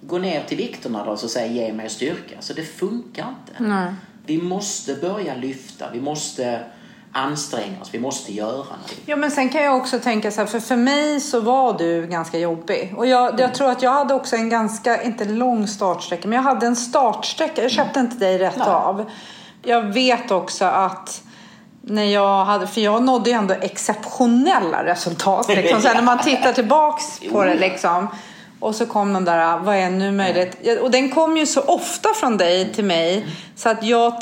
[0.00, 2.36] Gå ner till vikterna då och så säga ge mig styrka.
[2.40, 3.62] Så det funkar inte.
[3.62, 3.94] Nej.
[4.26, 5.90] vi måste börja lyfta.
[5.92, 6.64] Vi måste
[7.12, 7.88] anstränga oss.
[7.92, 8.98] Vi måste göra någonting.
[9.06, 12.06] Ja, men sen kan jag också tänka så här, för för mig så var du
[12.06, 12.94] ganska jobbig.
[12.96, 16.42] Och jag, jag tror att jag hade också en ganska, inte lång startsträcka, men jag
[16.42, 17.62] hade en startsträcka.
[17.62, 18.68] Jag köpte inte dig rätt Nej.
[18.68, 19.10] av.
[19.62, 21.22] Jag vet också att
[21.82, 25.48] när jag hade, för jag nådde ju ändå exceptionella resultat.
[25.48, 25.82] Liksom.
[25.82, 28.08] Sen när man tittar tillbaks på det liksom.
[28.60, 30.56] Och så kom den där, vad är nu möjligt?
[30.62, 33.26] Ja, Och den kom ju så ofta från dig till mig.
[33.56, 34.14] Så att jag,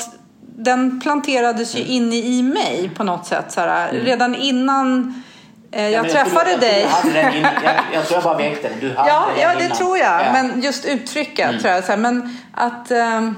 [0.59, 3.51] den planterades ju inne i mig på något sätt.
[3.51, 5.23] Så här, Redan innan
[5.71, 6.81] eh, jag, Ja, men träffade tror- dig.
[6.91, 8.79] Jag, tror in, jag, jag tror jag bara väckte den.
[8.79, 9.77] Du hade Ja, den ja det innan.
[9.77, 10.21] tror jag.
[10.25, 10.33] Ja.
[10.33, 11.83] Men just uttrycket tror jag.
[11.83, 13.35] Så här, men att, ehm,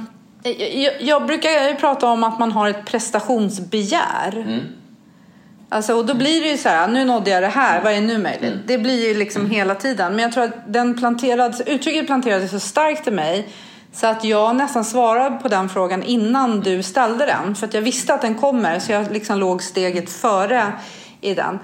[0.74, 4.32] jag, jag brukar prata om att man har ett prestationsbegär.
[4.36, 4.60] Mm.
[5.70, 8.02] Alltså, och då blir det ju så här, nu nådde jag det här, vad är
[8.02, 8.44] nu möjligt?
[8.54, 8.60] Mm.
[8.66, 10.12] Det blir ju liksom hela tiden.
[10.16, 13.48] Men jag tror att den planterades, uttrycket planterades så starkt i mig
[13.94, 17.56] så att jag nästan svarade på den frågan innan du ställde den.
[17.56, 20.74] För att jag visste att den kommer så jag liksom låg steget före
[21.22, 21.60] i den.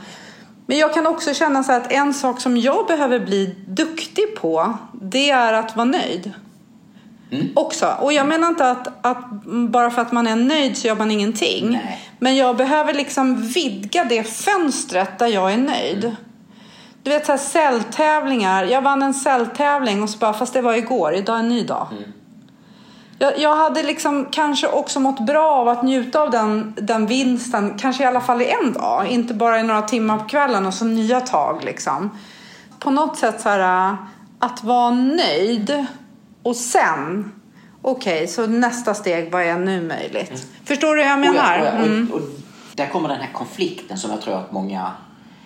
[0.65, 4.77] Men jag kan också känna så att en sak som jag behöver bli duktig på
[4.93, 6.33] det är att vara nöjd.
[7.55, 7.95] Också.
[8.01, 11.11] Och jag menar inte att, att bara för att man är nöjd så gör man
[11.11, 11.69] ingenting.
[11.71, 12.01] Nej.
[12.19, 16.15] Men jag behöver liksom vidga det fönstret där jag är nöjd.
[17.03, 18.63] Du vet så här celltävlingar.
[18.63, 21.63] Jag vann en celltävling och så bara, fast det var igår, idag är en ny
[21.63, 21.87] dag.
[23.19, 27.77] Jag, jag hade liksom kanske också mått bra av att njuta av den, den vinsten,
[27.79, 29.07] kanske i alla fall i en dag.
[29.07, 32.17] Inte bara i några timmar på kvällen och så nya tag liksom.
[32.79, 33.95] På något sätt så här, äh,
[34.39, 35.85] att vara nöjd
[36.43, 37.31] och sen,
[37.81, 40.47] okej, så nästa steg, vad är nu möjligt?
[40.65, 41.59] Förstår du hur jag jag- menar?
[41.59, 42.11] och jag- Mm.
[42.13, 42.27] och, och
[42.75, 44.91] där kommer den här konflikten som jag tror att många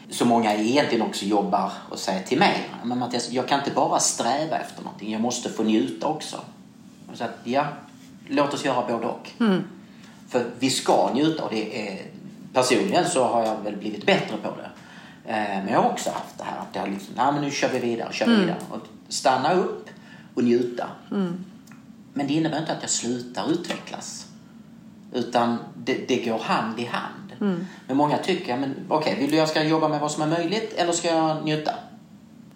[0.10, 2.70] så många egentligen också jobbar och säger till mig.
[2.84, 5.12] Men Mattias, jag kan inte bara sträva efter någonting.
[5.12, 6.38] Jag måste få njuta också.
[7.12, 7.66] Och så att, ja,
[8.28, 9.30] låt oss göra både och.
[9.40, 9.64] Mm.
[10.30, 12.02] För vi ska njuta och det är,
[12.54, 14.70] personligen så har jag väl blivit bättre på det.
[15.32, 17.70] Eh, Men jag har också haft det här att jag liksom, nej men nu kör
[17.70, 18.46] vi vidare, kör vi Mm.
[18.46, 18.60] vidare.
[18.70, 19.90] Och stanna upp
[20.34, 20.88] och njuta.
[22.14, 24.28] Men det innebär inte att jag slutar utvecklas.
[25.14, 27.16] Utan det, det går hand i hand.
[27.88, 30.74] Men många tycker, men okej, vill du jag ska jobba med vad som är möjligt
[30.74, 31.74] eller ska jag njuta?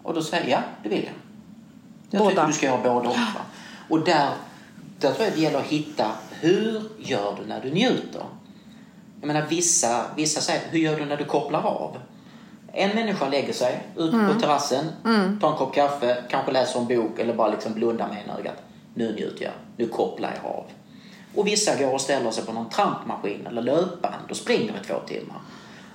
[0.03, 1.13] Och då säger jag, ja, det vill jag.
[2.09, 2.29] Jag Båda.
[2.31, 3.15] tycker du ska göra både och.
[3.15, 3.27] Va?
[3.89, 4.29] Och där,
[4.99, 8.23] där tror jag det gäller att hitta, hur gör du när du njuter?
[9.21, 11.97] Jag menar vissa, vissa säger, hur gör du när du kopplar av?
[12.73, 14.85] En människa lägger sig ut på terrassen,
[15.41, 18.61] tar en kopp kaffe, kanske läser en bok eller bara liksom blundar med ena ögat.
[18.93, 20.65] Nu njuter jag, nu kopplar jag av.
[21.35, 24.99] Och vissa går och ställer sig på någon trampmaskin eller löpband och springer i två
[25.07, 25.37] timmar.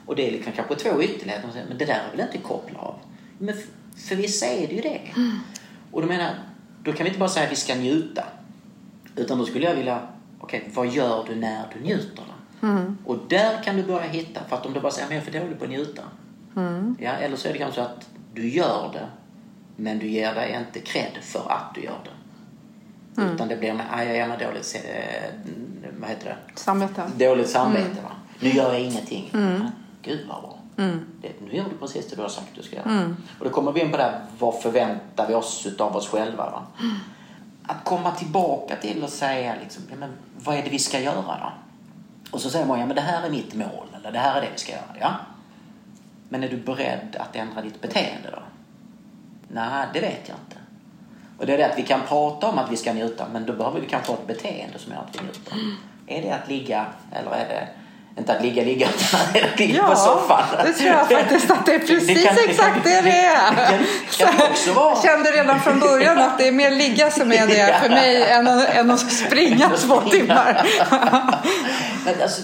[0.07, 1.49] Och det är liksom kanske två ytterligheter.
[1.69, 2.95] Men det där är väl inte koppla av?
[3.39, 3.55] Men
[4.09, 5.01] för vissa är det ju det.
[5.93, 6.35] Och då menar
[6.85, 8.25] då kan vi inte bara säga att vi ska njuta.
[9.17, 10.01] Utan då skulle jag vilja,
[10.41, 12.67] okej, vad gör du när du njuter då?
[13.05, 15.31] Och där kan du börja hitta, för att om du bara säger, men jag är
[15.33, 16.03] för dålig på att njuta.
[16.99, 19.07] Ja, eller så är det kanske att du gör det,
[19.77, 22.11] men du ger dig inte cred för att du gör det.
[23.35, 25.31] Utan det blir med, aj, jag ger mig dåligt, eh,
[26.01, 26.61] vad heter det?
[26.61, 27.03] Samvete.
[27.17, 28.11] Dåligt samvete va.
[28.41, 29.31] Nu gör jag ingenting.
[29.33, 29.71] Ja,
[30.03, 30.59] Gud vad bra.
[31.21, 33.15] Det, nu gör du precis det du har sagt du ska göra.
[33.39, 36.51] Och då kommer vi in på det här, vad förväntar vi oss av oss själva?
[36.51, 36.67] Va?
[37.67, 40.11] Att komma tillbaka till och säga liksom, ja, men,
[40.45, 41.53] vad är det vi ska göra då?
[42.31, 44.41] Och så säger man, ja men det här är mitt mål, eller det här är
[44.41, 44.97] det vi ska göra.
[45.01, 45.15] Ja.
[46.29, 48.43] Men är du beredd att ändra ditt beteende då?
[49.49, 50.57] Nej, det vet jag inte.
[51.39, 53.53] Och det är det att vi kan prata om att vi ska njuta, men då
[53.53, 55.55] behöver vi kanske ha ett beteende som gör att vi njuter.
[56.07, 57.69] Är det att ligga, eller är det
[58.19, 60.43] inte att ligga, ligga, utan det att ligga på soffan?
[60.65, 63.51] det tror jag faktiskt att det är precis kan- exakt det det är.
[63.51, 64.95] Det kan, kan också vara.
[64.95, 68.23] Jag kände redan från början att det är mer ligga som är det för mig
[68.23, 70.67] än att, än att springa två timmar.
[72.23, 72.43] Alltså,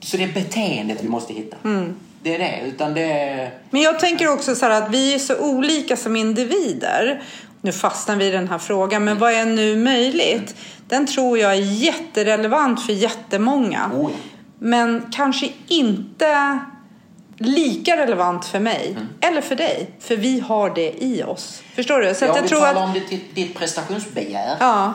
[0.00, 1.56] så det är beteendet vi måste hitta.
[1.64, 1.96] Mm.
[2.22, 2.60] Det är det.
[2.66, 3.50] Utan det.
[3.70, 7.22] Men jag tänker också så här att vi är så olika som individer.
[7.60, 10.54] Nu fastnar vi i den här frågan, men vad är nu möjligt?
[10.88, 13.90] Den tror jag är jätterelevant för jättemånga.
[13.94, 14.33] Oh, ja.
[14.64, 16.58] Men kanske inte
[17.38, 19.08] lika relevant för mig Mm.
[19.20, 19.90] eller för dig.
[20.00, 21.62] För vi har det i oss.
[21.74, 22.14] Förstår du?
[22.14, 22.88] Så Ja, jag vi tror talar att...
[22.88, 24.92] om ditt, ditt prestationsbegär Ja,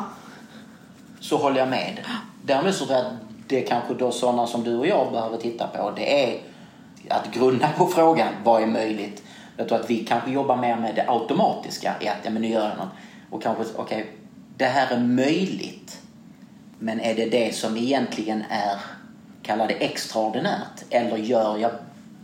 [1.20, 2.00] så håller jag med.
[2.46, 3.14] Däremot så tror jag att
[3.48, 6.40] det kanske då sådana som du och jag behöver titta på det är
[7.10, 9.24] att grunna på frågan vad är möjligt.
[9.58, 12.48] Jag tror att vi kanske jobbar mer med det automatiska i att ja, men nu
[12.48, 12.94] gör jag något.
[13.30, 14.12] Och kanske, okej,
[14.58, 15.98] det här är möjligt.
[16.80, 18.78] Men är det det som egentligen är,
[19.50, 20.84] kalla det extraordinärt?
[20.90, 21.72] Eller gör jag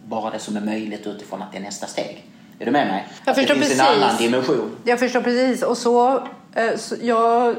[0.05, 2.25] bara det som är möjligt utifrån att det är nästa steg?
[2.59, 3.07] Är du med mig?
[3.25, 3.79] Jag att det förstår finns precis.
[3.79, 4.75] en annan dimension.
[4.83, 5.63] Jag förstår precis.
[5.63, 7.55] Och så Eh, så Jag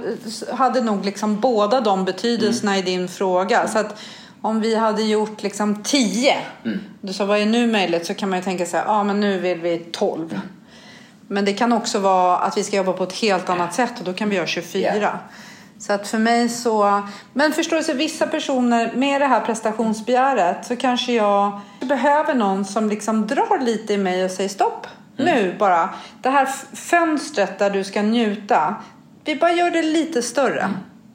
[0.53, 3.69] hade nog liksom båda de betydelserna i din fråga.
[3.69, 4.03] Så att
[4.41, 6.37] om vi hade gjort liksom tio,
[7.01, 9.21] du sa vad är nu möjligt, så kan man ju tänka sig, ja ah, men
[9.21, 10.41] nu vill vi tolv.
[11.29, 14.05] Men det kan också vara att vi ska jobba på ett helt annat sätt och
[14.05, 14.97] då kan vi göra 24.
[15.01, 15.19] Ja.
[15.79, 17.03] Så att för mig så...
[17.33, 22.65] Men förstår du, så vissa personer med det här prestationsbegäret så kanske jag behöver någon
[22.65, 24.87] som liksom drar lite i mig och säger stopp.
[25.17, 25.89] Nu bara.
[26.23, 28.75] Det här fönstret där du ska njuta.
[29.25, 30.71] Vi bara gör det lite större.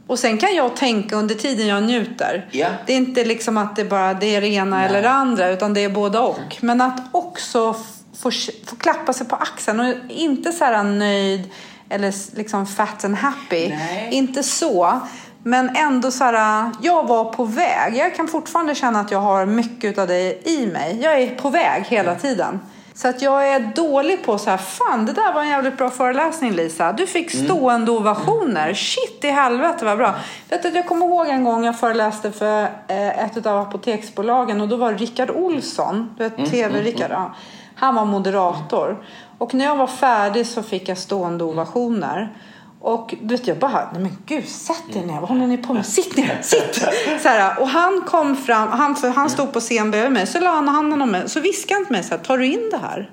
[0.08, 2.48] Och sen kan jag tänka under tiden jag njuter.
[2.52, 2.68] Ja.
[2.86, 5.74] Det är inte liksom att det bara det är det ena eller det andra utan
[5.74, 6.58] det är båda och.
[6.62, 7.76] Men att också
[8.22, 8.32] få,
[8.66, 11.50] få klappa sig på axeln och inte så här nöjd
[11.92, 13.70] eller liksom fat and happy.
[13.70, 14.10] Nej.
[14.12, 15.00] Inte så.
[15.44, 17.96] Men ändå så här, jag var på väg.
[17.96, 21.00] Jag kan fortfarande känna att jag har mycket av det i mig.
[21.02, 22.60] Jag är på väg hela tiden.
[22.94, 25.90] Så att jag är dålig på så här, fan det där var en jävligt bra
[25.90, 26.94] föreläsning Lisa.
[26.94, 28.74] Du fick stående ovationer.
[28.74, 30.16] Shit i helvete vad bra.
[30.50, 34.68] Vet du, jag kommer ihåg en gång jag föreläste för eh, ett av apoteksbolagen och
[34.68, 37.36] då var Rickard Olsson, du vet TV-Rickard, ja.
[37.76, 39.04] han var moderator.
[39.42, 42.36] Och när jag var färdig så fick jag stående ovationer.
[42.82, 45.74] Och du vet jag bara, nej men gud sätt er ner, vad håller ni på
[45.74, 45.86] med?
[45.86, 46.76] Sitt ner, sitt!
[47.22, 50.40] Så här, och han kom fram, han, för han stod på scen bredvid mig, så
[50.40, 52.70] la han handen om mig, så viskade han till mig så här, tar du in
[52.72, 53.12] det här?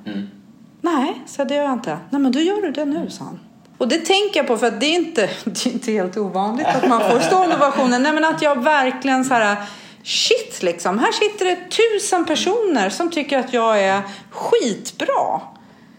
[0.80, 1.98] Nej, så det gör jag inte.
[2.10, 3.40] Nej men då gör du det nu, sa han.
[3.78, 6.66] Och det tänker jag på för att det är inte, det är inte helt ovanligt
[6.66, 7.98] att man får stående ovationer.
[7.98, 9.56] Nej men att jag verkligen så här,
[10.02, 10.98] shit liksom.
[10.98, 15.40] Här sitter det tusen personer som tycker att jag är skitbra.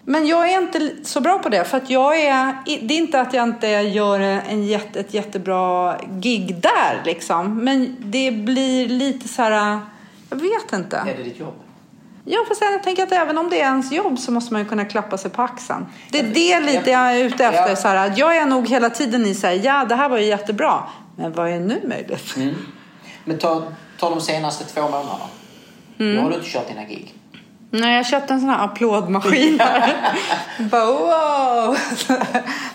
[0.09, 3.21] Men jag är inte så bra på det för att jag är, det är inte
[3.21, 7.57] att jag inte gör en jätte, ett jättebra gig där liksom.
[7.57, 9.79] Men det blir lite så här,
[10.29, 10.97] jag vet inte.
[10.97, 11.53] Är det ditt jobb?
[12.25, 14.67] Ja, fast jag tänker att även om det är ens jobb så måste man ju
[14.67, 15.85] kunna klappa sig på axeln.
[16.11, 17.75] Det är det lite jag är ute efter.
[17.75, 20.25] Så här, jag är nog hela tiden i så här, ja det här var ju
[20.25, 20.83] jättebra.
[21.15, 22.35] Men vad är nu möjligt?
[23.25, 23.63] Men ta,
[23.99, 25.29] ta de senaste två månaderna.
[25.99, 26.15] Mm.
[26.15, 27.18] Nu har du inte kört dina gig.
[27.71, 29.57] Nej, jag köpte en sån här applådmaskin.
[30.71, 31.77] Bara wow!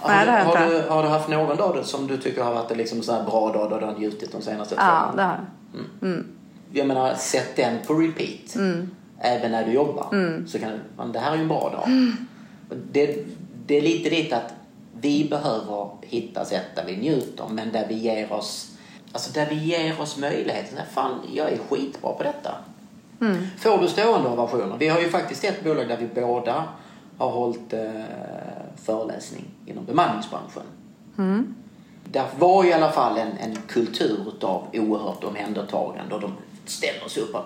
[0.06, 2.70] Nej, det har har, du, har du haft någon dag som du tycker har varit
[2.70, 5.22] en liksom sån här bra dag då du har njutit de senaste två Ja, det
[5.22, 5.40] har
[6.02, 6.24] jag.
[6.72, 8.54] Jag menar, sätt den på repeat.
[8.54, 8.90] Mm.
[9.18, 10.06] Även när du jobbar.
[10.46, 11.86] Så kan du, man, det här är ju en bra dag.
[11.86, 12.16] Mm.
[12.92, 13.26] Det,
[13.66, 14.54] det är lite dit att
[15.00, 18.70] vi behöver hitta sätt där vi njuter, men där vi ger oss
[19.14, 20.78] Alltså där vi ger oss möjligheten.
[20.94, 22.54] Fan, jag är skitbra på detta.
[23.24, 23.46] Mm.
[23.58, 24.76] Får du stående ovationer?
[24.78, 26.64] Vi har ju faktiskt ett bolag där vi båda
[27.18, 27.80] har hållit eh,
[28.84, 30.62] föreläsning inom bemanningsbranschen.
[31.18, 31.54] Mm.
[32.04, 36.32] Där var ju i alla fall en, en kultur av oerhört omhändertagande och de
[36.66, 37.36] ställer sig upp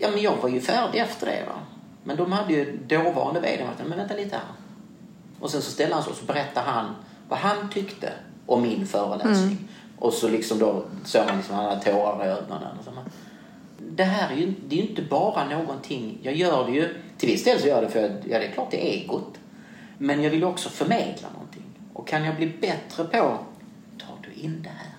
[0.00, 1.60] ja men jag var ju färdig efter det va.
[2.04, 4.44] Men de hade ju dåvarande varit men vänta lite här.
[5.40, 6.94] Och sen så ställde han sig och så berättade han
[7.28, 8.12] vad han tyckte
[8.46, 9.68] om min föreläsning.
[9.98, 12.78] Och så liksom då såg man liksom han hade tårar i ögonen.
[12.78, 13.04] Och så man,
[13.96, 17.28] det här är ju, det är ju inte bara någonting, jag gör det ju, till
[17.28, 19.38] viss del så gör jag det för att, ja det är klart det är egot.
[19.98, 21.64] Men jag vill också förmedla någonting.
[21.92, 23.38] Och kan jag bli bättre på,
[23.98, 24.92] tar du in det här.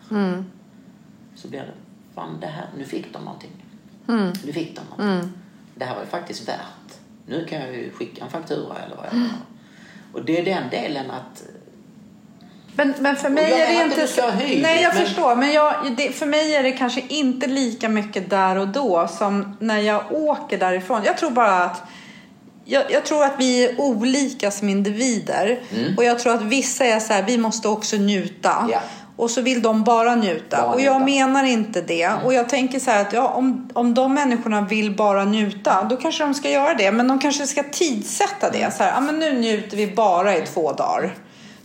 [1.36, 1.74] Så blir det,
[2.16, 3.66] fan det här, nu fick de någonting.
[4.46, 5.32] Nu fick de någonting.
[5.76, 7.00] Det här var ju faktiskt värt.
[7.26, 9.30] Nu kan jag ju skicka en faktura eller vad jag gör.
[10.14, 11.44] Och det är den delen att
[12.76, 15.36] Men, men för mig är det inte hyr, Nej, jag men- förstår.
[15.36, 19.58] Men jag, det, för mig är det kanske inte lika mycket där och då som
[19.60, 21.02] när jag åker därifrån.
[21.06, 21.82] Jag tror bara att
[22.66, 25.60] jag, jag tror att vi är olika som individer.
[25.98, 28.56] Och jag tror att vissa är så här, vi måste också njuta.
[28.60, 28.70] Mm.
[28.72, 28.80] Ja.
[29.16, 30.58] Och så vill de bara njuta.
[30.62, 31.26] Bara och jag njuta.
[31.26, 32.12] menar inte det.
[32.26, 35.98] Och jag tänker så här att ja, om, om de människorna vill bara njuta, då
[35.98, 36.92] kanske de ska göra det.
[36.92, 38.74] Men de kanske ska tidsätta det.
[38.78, 41.14] Så här, ja, men nu njuter vi bara i två dagar.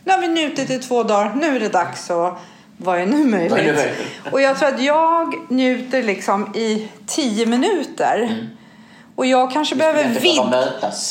[0.07, 2.39] Nu har vi njutit i två dagar, nu är det dags att
[2.77, 3.79] vad är nu möjligt?
[3.79, 3.93] Är?
[4.33, 8.47] Och jag tror att jag njuter liksom i tio minuter.
[9.17, 10.41] Och jag kanske behöver vid...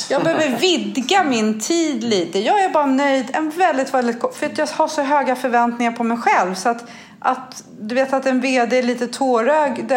[0.09, 2.39] Jag behöver vidga min tid lite.
[2.39, 3.25] Jag är bara nöjd.
[3.33, 6.55] En väldigt, väldigt För att jag har så höga förväntningar på mig själv.
[6.55, 6.83] Så att,
[7.19, 9.91] att du vet att en vd är lite tårögd.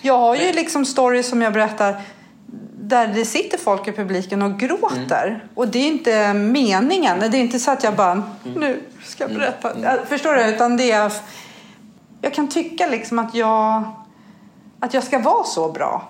[0.00, 2.00] Jag har ju liksom stories som jag berättar
[2.90, 5.44] där det sitter folk i publiken och gråter.
[5.54, 7.20] Och det är inte meningen.
[7.20, 8.22] Det är inte så att jag bara,
[8.56, 9.70] nu ska jag berätta.
[9.82, 10.44] Jag, förstår du?
[10.44, 11.12] Utan det är...
[12.20, 13.82] Jag kan tycka liksom att jag,
[14.80, 16.08] att jag ska vara så bra.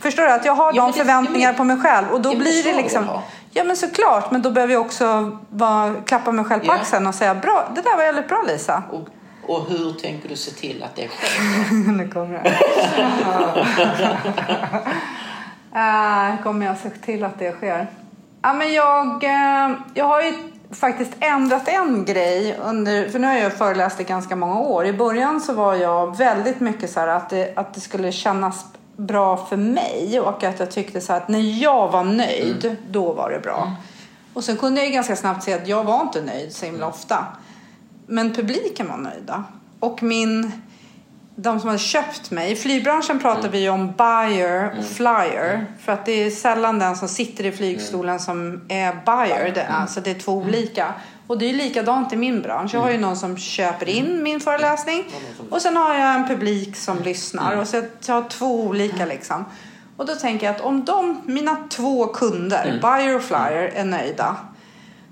[0.00, 0.30] Förstår du?
[0.32, 2.06] Att jag har Ja, de det- förväntningar men- på mig själv.
[2.12, 3.06] Och då men blir det liksom...
[3.06, 3.20] det.
[3.50, 4.30] Ja men såklart.
[4.30, 6.74] Men då behöver jag också vara, klappa mig själv på Ja.
[6.74, 8.82] axeln och säga bra, det där var väldigt bra Lisa.
[8.92, 9.08] Och,
[9.50, 11.92] och hur tänker du se till att det sker?
[11.92, 12.58] nu kommer det.
[15.76, 17.86] Äh, kommer jag se till att det sker?
[18.42, 20.34] Ja, men jag, eh, jag har ju
[20.70, 22.58] faktiskt ändrat en grej.
[22.62, 24.86] Under, för nu har jag föreläst i ganska många år.
[24.86, 28.64] I början så var jag väldigt mycket så här att det, att det skulle kännas
[28.96, 32.76] bra för mig och att jag tyckte så att när jag var nöjd, mm.
[32.90, 33.62] då var det bra.
[33.62, 33.74] Mm.
[34.34, 37.26] Och sen kunde jag ganska snabbt se att jag var inte nöjd så himla ofta.
[38.06, 39.44] Men publiken var nöjda.
[39.80, 40.52] Och min,
[41.38, 43.52] de som hade köpt mig, i flygbranschen pratar mm.
[43.52, 44.84] vi om buyer och mm.
[44.84, 45.54] flyer.
[45.54, 45.66] Mm.
[45.84, 48.18] För att det är sällan den som sitter i flygstolen mm.
[48.18, 49.52] som är buyer.
[49.54, 50.94] Det, alltså det är två olika.
[51.26, 52.74] Och det är likadant i min bransch.
[52.74, 55.04] Jag har ju någon som köper in min föreläsning
[55.50, 57.56] och sen har jag en publik som lyssnar.
[57.56, 59.44] Och så jag har två olika liksom.
[59.96, 62.80] Och då tänker jag att om de, mina två kunder, mm.
[62.80, 64.36] buyer och flyer, är nöjda.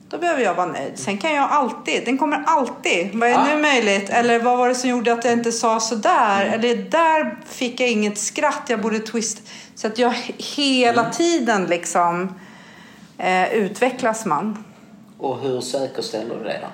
[0.09, 0.99] Då behöver jag vara nöjd.
[0.99, 3.15] Sen kan jag alltid, den kommer alltid.
[3.15, 3.45] Vad är ah.
[3.45, 4.11] nu möjligt?
[4.11, 6.47] Eller vad var det som gjorde att jag inte sa sådär?
[6.47, 6.55] Mm.
[6.55, 9.43] Eller där fick jag inget skratt, jag borde twist.
[9.75, 11.13] Så att jag hela mm.
[11.13, 12.35] tiden liksom
[13.19, 14.65] eh, utvecklas man.
[15.19, 16.69] Och hur säkerställer du det då?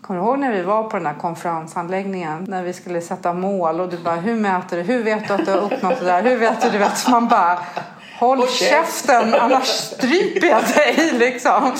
[0.00, 3.80] Kommer du ihåg när vi var på den här konferensanläggningen när vi skulle sätta mål
[3.80, 4.82] och du bara hur mäter du?
[4.82, 6.22] Hur vet du att du har uppnått det där?
[6.22, 6.70] Hur vet du?
[6.70, 7.58] Du vet, man bara
[8.20, 8.52] Håll okay.
[8.52, 11.72] käften annars stryper jag dig liksom.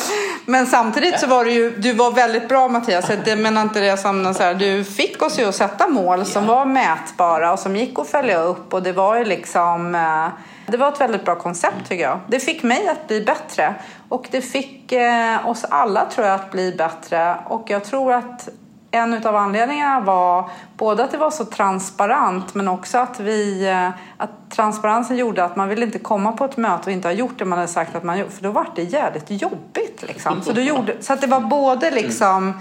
[0.47, 3.11] Men samtidigt så var du ju, du var väldigt bra Mattias.
[3.27, 6.47] Jag menar inte det som så här, du fick oss ju att sätta mål som
[6.47, 10.29] var mätbara och som gick att följa upp och det var ju liksom eh,
[10.67, 12.21] det var ett väldigt bra koncept tycker jag.
[12.27, 13.75] Det fick mig att bli bättre
[14.09, 18.49] och det fick eh, oss alla tror jag att bli bättre och jag tror att
[18.91, 23.89] en av anledningarna var både att det var så transparent men också att, vi, eh,
[24.17, 27.39] att transparensen gjorde att man ville inte komma på ett möte och inte ha gjort
[27.39, 30.05] det man hade sagt att man gjort för då var det jävligt jobbigt.
[30.09, 30.43] Liksom.
[30.43, 32.61] Så, gjorde, så att det var både liksom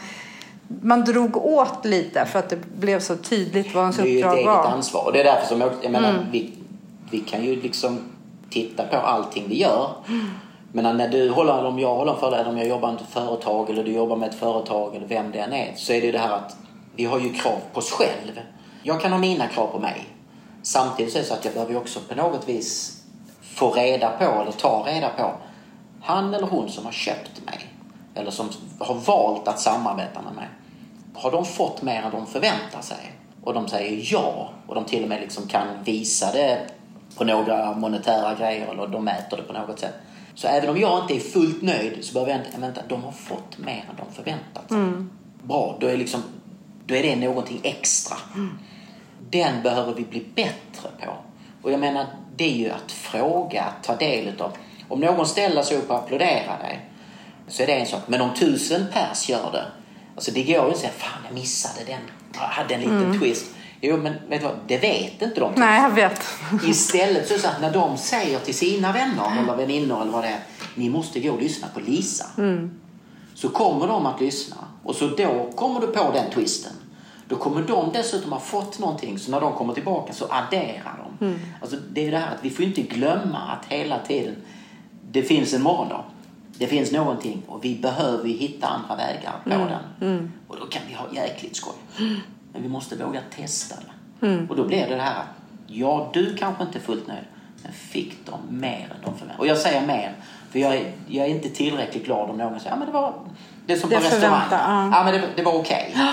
[0.82, 4.36] man drog åt lite för att det blev så tydligt vad ens uppdrag var.
[4.36, 6.32] Det är ju ett eget ansvar och det är därför som jag, jag menar, mm.
[6.32, 6.54] vi,
[7.12, 8.00] vi kan ju liksom
[8.50, 9.90] titta på allting vi gör.
[10.72, 13.70] Men när du håller, om jag håller en föreläsning, om jag jobbar med ett företag
[13.70, 15.74] eller du jobbar med ett företag eller vem det än är.
[15.76, 16.58] Så är det det här att
[16.96, 18.42] vi har ju krav på oss själv.
[18.84, 20.06] Jag kan ha mina krav på mig.
[20.62, 23.02] Samtidigt så är det så att jag behöver ju också på något vis
[23.42, 25.32] få reda på eller ta reda på
[26.02, 27.60] han eller hon som har köpt mig
[28.16, 28.50] eller som
[28.80, 30.48] har valt att samarbeta med mig.
[31.14, 33.12] Har de fått mer än de förväntar sig?
[33.44, 36.60] Och de säger ja och de till och med liksom kan visa det
[37.18, 39.94] på några monetära grejer eller de mäter det på något sätt.
[40.40, 43.12] Så även om jag inte är fullt nöjd så behöver jag inte, vänta, de har
[43.12, 44.78] fått mer än de förväntat sig.
[44.78, 45.10] Mm.
[45.44, 46.24] Bra, då är, liksom,
[46.86, 48.18] då är det någonting extra.
[48.36, 48.60] Mm.
[49.30, 51.12] Den behöver vi bli bättre på.
[51.62, 54.52] Och jag menar, det är ju att fråga, att ta del utav.
[54.88, 56.80] Om någon ställer sig upp och applåderar dig
[57.48, 58.02] så är det en sak.
[58.08, 59.66] Men om tusen pers gör det,
[60.16, 62.02] alltså det går ju att säga fan jag missade den,
[62.34, 63.20] jag hade en liten mm.
[63.20, 63.46] twist.
[63.82, 64.58] Jo, men vet du vad?
[64.68, 65.54] Det vet inte de.
[65.58, 66.22] Nej, jag vet.
[66.68, 70.40] Istället så att när de säger till sina vänner eller väninnor eller vad det är,
[70.76, 72.26] ni måste gå och lyssna på Lisa.
[72.38, 72.80] Mm.
[73.34, 76.74] Så kommer de att lyssna och så då kommer du på den twisten.
[77.28, 81.26] Då kommer de dessutom ha fått någonting så när de kommer tillbaka så adderar de.
[81.26, 81.40] Mm.
[81.62, 84.36] Alltså det är det här att vi får inte glömma att hela tiden
[85.12, 86.04] det finns en morgondag.
[86.58, 89.68] Det finns någonting och vi behöver hitta andra vägar på mm.
[89.68, 90.12] den.
[90.12, 90.32] Mm.
[90.48, 91.74] Och då kan vi ha jäkligt skoj.
[92.54, 94.28] Men vi måste våga testa det.
[94.28, 94.50] Mm.
[94.50, 95.24] Och då blir det det här
[95.72, 97.24] ja, du kanske inte är fullt nöjd,
[97.64, 100.16] men fick de mer än de förväntade Och jag säger mer,
[100.52, 103.14] för jag är, jag är inte tillräckligt glad om någon säger ja men det var
[103.66, 104.42] det som på det restaurang.
[104.52, 104.90] Ja.
[104.94, 105.92] ja men det, det var okej.
[105.94, 106.08] Okay.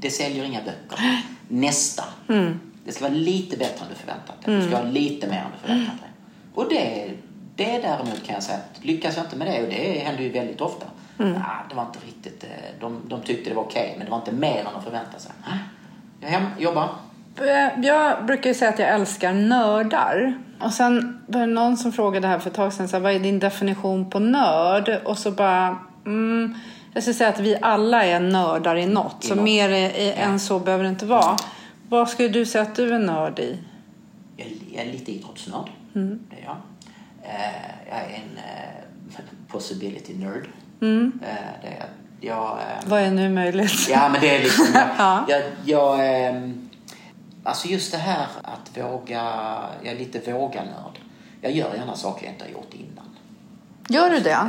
[0.00, 1.22] Det säljer inga böcker.
[1.48, 2.04] Nästa.
[2.28, 2.60] Mm.
[2.84, 4.56] Det ska vara lite bättre än du förväntat dig.
[4.56, 4.86] Du ska mm.
[4.86, 6.10] ha lite mer än du förväntat dig.
[6.54, 7.10] Och det,
[7.56, 10.30] det däremot kan jag säga att lyckas jag inte med det, och det händer ju
[10.30, 10.86] väldigt ofta,
[11.18, 11.32] Mm.
[11.32, 14.10] Ja, det var inte riktigt, eh, de, de tyckte det var okej, okay, men det
[14.10, 15.32] var inte mer än de förväntade sig.
[16.20, 16.88] Jag hem, jobbar.
[17.36, 20.38] Eh, jag brukar ju säga att jag älskar nördar.
[20.60, 23.12] Och sen var det någon som frågade här för ett tag sedan, så här, vad
[23.12, 25.00] är din definition på nörd?
[25.04, 26.54] Och så bara, mm,
[26.94, 29.24] jag skulle säga att vi alla är nördar i något.
[29.24, 29.44] I så något.
[29.44, 30.22] mer i, ja.
[30.22, 31.36] än så behöver det inte vara.
[31.88, 33.58] Vad skulle du säga att du är nörd i?
[34.72, 35.70] Jag är lite idrottsnörd.
[35.94, 36.20] Mm.
[36.30, 36.56] Det är jag.
[37.22, 38.38] Eh, jag är en
[39.48, 40.48] possibility nerd.
[40.80, 41.20] Mm.
[41.22, 41.82] Eh, det,
[42.20, 43.88] jag, ehm, Vad är nu möjligt?
[43.90, 44.66] Ja, men det är liksom...
[44.74, 45.24] Jag, ja.
[45.28, 46.68] jag, jag, ehm,
[47.44, 49.22] alltså just det här att våga...
[49.82, 50.98] Jag är lite våganörd.
[51.40, 53.04] Jag gör gärna saker jag inte har gjort innan.
[53.88, 54.30] Gör du det?
[54.30, 54.48] Ja.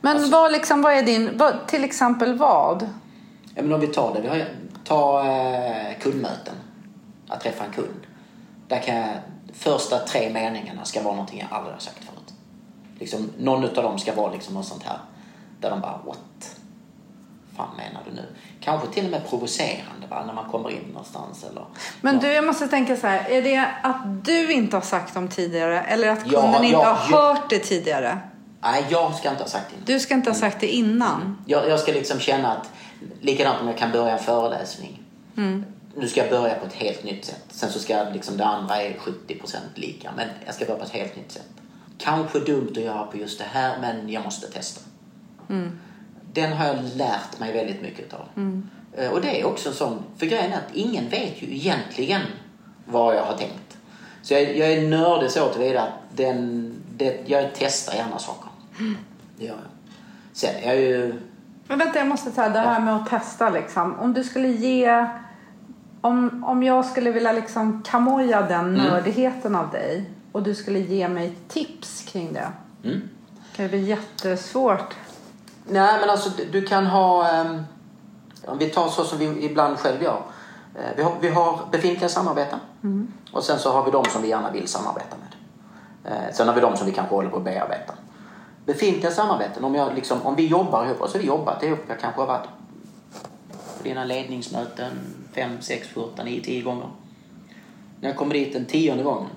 [0.00, 1.38] Men alltså, vad, liksom, vad är din...
[1.38, 2.88] Vad, till exempel vad?
[3.54, 4.20] Ja, men om vi tar det.
[4.20, 4.44] Vi har,
[4.84, 6.54] ta eh, kundmöten.
[7.28, 8.06] Att träffa en kund.
[8.68, 9.08] Där kan jag,
[9.52, 12.34] första tre meningarna ska vara någonting jag aldrig har sagt förut.
[12.98, 14.98] Liksom, någon av dem ska vara liksom något sånt här
[15.64, 16.58] där de bara what?
[17.56, 18.26] fan menar du nu?
[18.60, 20.24] Kanske till och med provocerande va?
[20.26, 21.44] när man kommer in någonstans.
[21.50, 21.64] Eller,
[22.00, 23.30] Men du, jag måste tänka så här.
[23.30, 26.98] Är det att du inte har sagt dem tidigare eller att kunden ja, inte har
[27.10, 27.16] ja.
[27.16, 28.18] hört det tidigare?
[28.60, 29.92] Nej, jag ska inte ha sagt det.
[29.92, 31.44] Du ska inte ha sagt det innan.
[31.46, 32.70] Jag, jag ska liksom känna att,
[33.20, 35.02] likadant om jag kan börja en föreläsning.
[35.96, 37.44] Nu ska jag börja på ett helt nytt sätt.
[37.48, 40.10] Sen så ska liksom det andra är 70% lika.
[40.16, 41.48] Men jag ska börja på ett helt nytt sätt.
[41.98, 44.80] Kanske dumt att göra på just det här, men jag måste testa.
[46.32, 48.28] Den har jag lärt mig väldigt mycket av.
[48.96, 52.20] Eh, Och det är också sån, för grejen är att ingen vet ju egentligen
[52.86, 53.78] vad jag har tänkt.
[54.22, 58.48] Så jag, jag är nördig så tillvida att den, det, jag testar gärna saker.
[59.38, 59.64] Det gör jag.
[60.32, 61.14] Sen är jag ju...
[61.68, 63.98] Men vänta, jag måste säga det här med att testa liksom.
[64.00, 65.06] Om du skulle ge...
[66.00, 71.08] Om, om jag skulle vilja liksom kamoja den nördigheten av dig och du skulle ge
[71.08, 72.48] mig tips kring det.
[72.84, 73.00] Mm.
[73.56, 74.94] Det blir jättesvårt.
[75.66, 77.28] Nej, men alltså du, kan ha...
[77.30, 77.62] ehm,
[78.46, 80.20] om vi tar så som vi ibland själv gör.
[80.74, 82.58] Eh, vi, har, vi har befintliga samarbeten.
[83.32, 85.34] Och sen så har vi de som vi gärna vill samarbeta med.
[86.12, 87.94] Eh, sen har vi de som vi kanske håller på att bearbeta.
[88.66, 92.00] Befintliga samarbeten, om, jag liksom, om vi jobbar ihop, så har vi jobbat ihop, jag
[92.00, 92.48] kanske har varit
[93.78, 94.92] på dina ledningsmöten
[95.34, 96.88] fem, sex, sju, åtta, nio, tio gånger.
[98.00, 99.30] När jag kommer dit den tionde gången.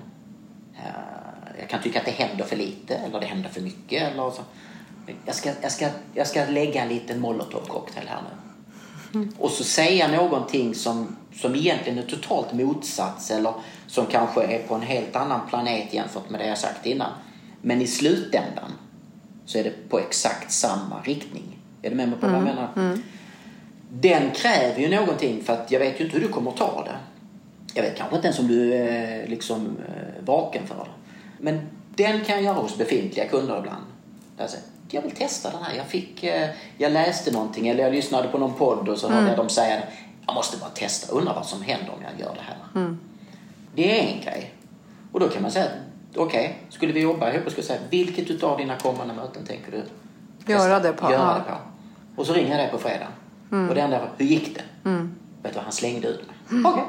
[0.76, 4.12] eh, Jag kan tycka att det händer för lite eller det händer för mycket.
[4.12, 4.42] Eller så.
[5.26, 9.28] Jag, ska, jag, ska, jag ska lägga en liten molotovcocktail här nu.
[9.38, 13.52] Och så säga någonting som, som egentligen är totalt motsats eller
[13.86, 17.10] som kanske är på en helt annan planet jämfört med det jag sagt innan.
[17.62, 18.72] Men i slutändan
[19.46, 21.58] så är det på exakt samma riktning.
[21.82, 22.98] Är du med mig på vad jag menar?
[23.92, 26.84] Den kräver ju någonting för att jag vet ju inte hur du kommer att ta
[26.84, 26.96] det.
[27.74, 30.90] Jag vet kanske inte ens om du är liksom eh, vaken för det.
[31.38, 31.60] Men
[31.96, 33.84] den kan jag göra hos befintliga kunder ibland.
[34.36, 34.48] Där
[34.94, 35.76] jag vill testa den här.
[35.76, 39.28] Jag, fick, eh, jag läste någonting eller jag lyssnade på någon podd och så hörde
[39.28, 39.82] jag dem säga
[40.26, 41.12] jag måste bara testa.
[41.12, 42.56] Undrar vad som händer om jag gör det här.
[43.74, 44.54] Det är en grej.
[45.12, 45.66] Och då kan man säga,
[46.16, 49.82] okej, skulle vi jobba ihop och skulle säga vilket utav dina kommande möten tänker du
[50.52, 51.34] Göra det på, Göra ja.
[51.34, 52.20] det på.
[52.20, 53.06] Och så ringer jag dig på fredag.
[53.68, 54.62] Och det enda hur gick det?
[55.42, 56.62] Vet du vad, han slängde ut mig.
[56.64, 56.84] Okej.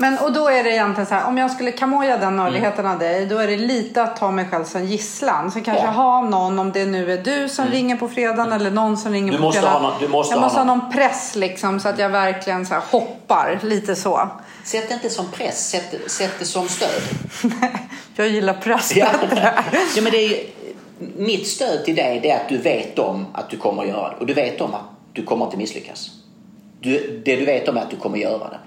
[0.00, 2.98] Men och då är det egentligen så här, om jag skulle kamoja den nördigheten av
[2.98, 5.50] dig, då är det lite att ta mig själv som gisslan.
[5.50, 5.90] Så kanske Ja.
[5.90, 9.32] ha någon, om det nu är du som ringer på fredagen eller någon som ringer
[9.32, 9.72] Du på måste fredag.
[9.74, 10.78] ha någon- du måste jag måste ha någon.
[10.78, 14.28] någon press liksom så att jag verkligen så hoppar lite så.
[14.64, 17.02] Sätt det inte som press, sätt, sätt det som stöd.
[18.16, 19.06] Jag gillar press Ja.
[19.96, 20.46] ja, men det är,
[21.16, 24.08] mitt stöd till dig det är att du vet om att du kommer att göra
[24.08, 24.16] det.
[24.16, 24.80] Och du vet om att
[25.12, 26.10] du kommer inte misslyckas.
[26.80, 28.58] Du, det du vet om är att du kommer att göra det.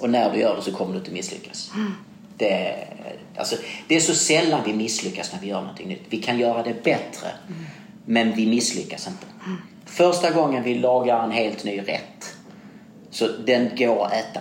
[0.00, 1.70] Och när du gör det så kommer du inte misslyckas.
[2.36, 2.88] Det,
[3.36, 3.56] alltså,
[3.88, 6.02] det är så sällan vi misslyckas när vi gör någonting nytt.
[6.08, 7.28] Vi kan göra det bättre,
[8.04, 9.26] men vi misslyckas inte.
[9.84, 12.35] Första gången vi lagar en helt ny rätt
[13.16, 14.40] så den går att äta.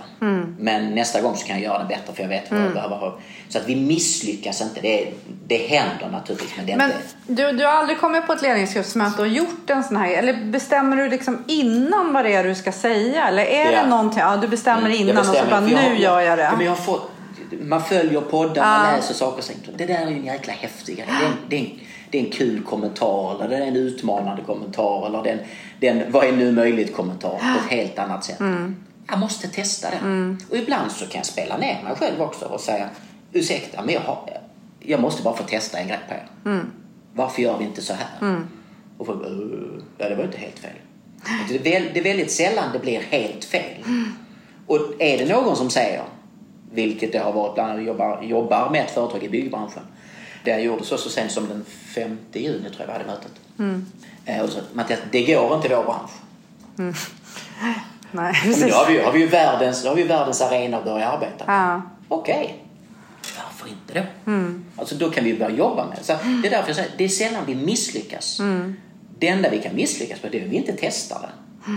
[0.59, 2.95] Men nästa gång så kan jag göra den bättre för jag vet vad jag behöver
[2.95, 3.17] ha.
[3.49, 4.81] Så att vi misslyckas inte.
[4.81, 5.07] Det,
[5.47, 7.03] det händer naturligtvis men det är Men inte...
[7.43, 10.97] du, du har aldrig kommit på ett ledningsgruppsmöte och gjort en sån här Eller bestämmer
[10.97, 13.27] du liksom innan vad det är du ska säga?
[13.27, 13.83] Eller är Ja.
[13.83, 16.37] det någonting, ja du bestämmer Jag innan och så bestämmer, bara nu har- gör jag
[16.37, 16.43] det.
[16.43, 17.11] Ja, men jag har fått,
[17.61, 18.95] man följer poddar, man Ja.
[18.95, 21.05] läser saker och tänker det där är ju en jäkla häftig grej.
[21.19, 23.75] Det är en, det, är en, det är en kul kommentar eller det är en
[23.75, 25.39] utmanande kommentar eller den,
[25.79, 28.39] den vad är nu möjligt kommentar på ett helt annat sätt.
[28.39, 28.75] Mm.
[29.07, 29.97] Jag måste testa det.
[30.49, 32.89] Och ibland så kan jag spela ner mig själv också och säga
[33.33, 34.29] ursäkta men jag, har,
[34.79, 36.27] jag måste bara få testa en grej på er.
[36.45, 36.71] Mm.
[37.13, 38.07] Varför gör vi inte så här?
[38.97, 40.71] Och folk "Uh, ja det var inte helt fel.
[41.49, 43.83] Det är, väl, det är väldigt sällan det blir helt fel.
[44.67, 46.03] Och är det någon som säger,
[46.71, 49.83] vilket det har varit bland annat jobbar, jobbar med ett företag i byggbranschen.
[50.43, 53.31] Det jag gjorde så, så sent som den 5 juni tror jag vi hade mötet.
[53.59, 53.79] Eh,
[54.43, 56.11] Och så, Mattias, det går inte i vår bransch.
[57.61, 57.75] Nej,
[58.11, 58.71] Ja, men precis.
[58.71, 61.43] då har vi, har vi ju världens, då har vi världens arena att börja arbeta.
[61.47, 61.81] Ja.
[62.07, 62.63] Okej.
[63.37, 64.31] Varför inte då?
[64.77, 66.03] Alltså då kan vi börja jobba med det.
[66.03, 68.41] Så det är därför jag säger, det är sällan vi misslyckas.
[69.19, 71.71] Det enda vi kan misslyckas med det är att vi inte testar det.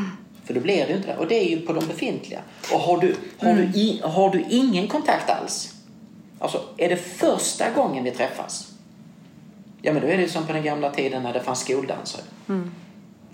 [0.45, 1.17] För då blir det ju inte det.
[1.17, 2.41] Och det är ju på de befintliga.
[2.73, 5.75] Och har du, har, du i, har du ingen kontakt alls,
[6.39, 8.69] alltså är det första gången vi träffas,
[9.83, 12.21] ja men då är det som på den gamla tiden när det fanns skoldanser.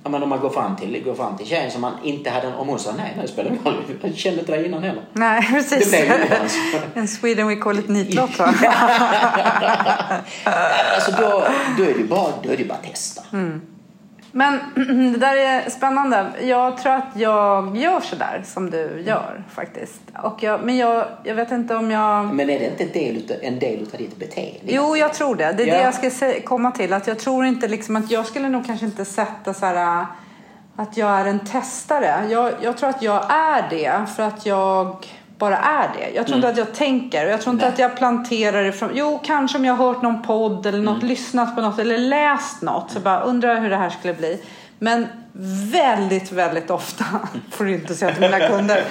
[0.03, 2.47] Ja, men om man går fram till, går fram till tjejen som man inte hade,
[2.55, 5.03] om hon sa nej, nej spelar ingen roll, jag kände inte dig innan heller.
[5.13, 5.91] Nej, precis.
[5.91, 7.01] Det blev ju.
[7.01, 8.55] En Sweden we call it nitlott va?
[10.95, 11.45] Alltså då,
[11.79, 13.23] då är det bara, då är det bara att testa.
[14.37, 14.59] Men
[15.13, 16.27] det där är spännande.
[16.43, 20.01] Jag tror att jag gör sådär som du gör faktiskt.
[20.23, 22.25] Och jag, men jag, jag vet inte om jag...
[22.35, 24.61] Men är det inte en del utav, en del utav ditt beteende?
[24.63, 25.53] Jo, jag tror det.
[25.53, 25.75] Det är Ja.
[25.75, 26.93] det jag ska se- komma till.
[26.93, 30.07] Att jag tror inte liksom att jag skulle nog kanske inte sätta så här
[30.77, 32.27] att jag är en testare.
[32.31, 34.97] Jag, jag tror att jag är det för att jag
[35.39, 36.11] bara är det.
[36.15, 37.27] Jag tror inte att jag tänker.
[37.27, 37.73] Jag tror inte Nej.
[37.73, 38.91] att jag planterar det från...
[38.95, 42.63] Jo, kanske om jag har hört någon podd eller något, lyssnat på något eller läst
[42.63, 42.91] något.
[42.91, 44.43] Så bara undrar hur det här skulle bli.
[44.79, 45.07] Men
[45.73, 47.05] väldigt, väldigt ofta,
[47.51, 48.85] får du inte säga till mina kunder.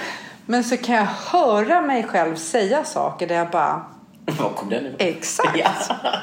[0.46, 3.82] Men så kan jag höra mig själv säga saker där jag bara
[4.26, 4.96] Var kom den ifrån?
[5.00, 5.58] Exakt.
[5.58, 5.70] Ja.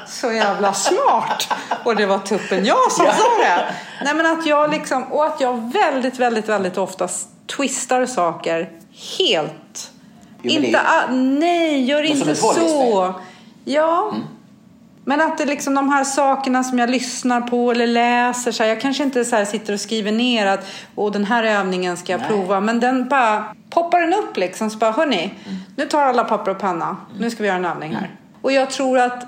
[0.07, 1.53] Så jävla smart.
[1.83, 3.73] Och det var tuppen jag som sa det.
[4.03, 7.07] Nej men att jag liksom, och att jag väldigt, väldigt, väldigt ofta
[7.57, 8.69] twistar saker
[9.17, 9.91] helt.
[10.43, 10.81] Inte,
[11.11, 13.13] nej, gör inte så.
[13.65, 14.13] Ja.
[15.05, 18.51] Men att det liksom de här sakerna som jag lyssnar på eller läser.
[18.51, 20.65] Så här, jag kanske inte så här sitter och skriver ner att
[20.95, 22.29] Åh, den här övningen ska jag Nej.
[22.29, 22.59] prova.
[22.59, 24.69] Men den bara poppar den upp liksom.
[24.69, 25.33] Så bara, hörni,
[25.75, 26.97] nu tar alla papper och penna.
[27.19, 28.15] Nu ska vi göra en övning här.
[28.41, 29.23] Och jag tror att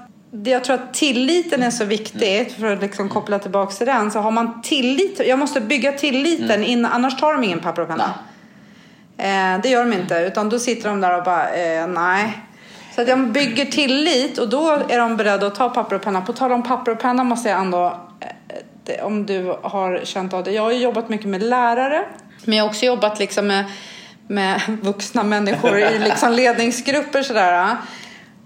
[0.45, 4.11] jag tror att tilliten är så viktigt för att liksom koppla tillbaka till den.
[4.11, 7.87] Så har man tillit, jag måste bygga tilliten innan, annars tar de ingen papper och
[7.87, 8.13] penna.
[9.17, 12.37] Eh, det gör de inte, utan då sitter de där och bara, eh, nej.
[12.95, 16.21] Så att jag bygger tillit och då är de beredda att ta papper och penna.
[16.21, 17.99] På tal om papper och penna måste jag ändå,
[18.85, 20.51] eh, om du har känt av det.
[20.51, 22.05] Jag har jobbat mycket med lärare,
[22.45, 23.65] men jag har också jobbat liksom med,
[24.27, 27.77] med vuxna människor i liksom ledningsgrupper sådär.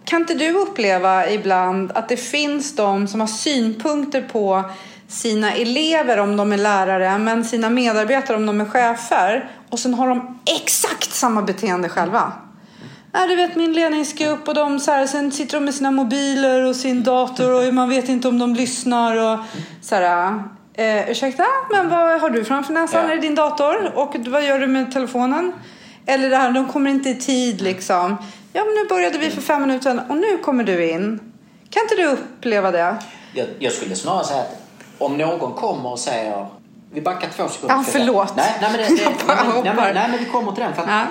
[0.05, 4.63] Kan inte du uppleva ibland att det finns de som har synpunkter på
[5.07, 9.93] sina elever om de är lärare, men sina medarbetare om de är chefer och sen
[9.93, 12.34] har de exakt samma beteende själva?
[13.11, 16.65] Ja, du vet min ledningsgrupp och de så här, sen sitter de med sina mobiler
[16.65, 19.39] och sin dator och man vet inte om de lyssnar och
[19.82, 20.43] så här.
[20.74, 23.05] Eh, ursäkta, men vad har du framför näsan?
[23.05, 23.11] Ja.
[23.11, 23.91] Är det din dator?
[23.95, 25.53] Och vad gör du med telefonen?
[26.05, 28.18] Eller det här, de kommer inte i tid liksom.
[28.53, 31.20] Ja, men nu började vi för fem minuter sedan och nu kommer du in.
[31.70, 32.95] Kan inte du uppleva det?
[33.34, 34.57] Jag, jag skulle snarare säga att
[34.97, 36.47] om någon kommer och säger...
[36.91, 37.75] Vi backar två sekunder.
[37.75, 38.35] Ja, förlåt.
[38.35, 40.73] Nej, nej, men, det, det, nej, nej, men, nej, men vi kommer till den.
[40.73, 41.05] För Ja.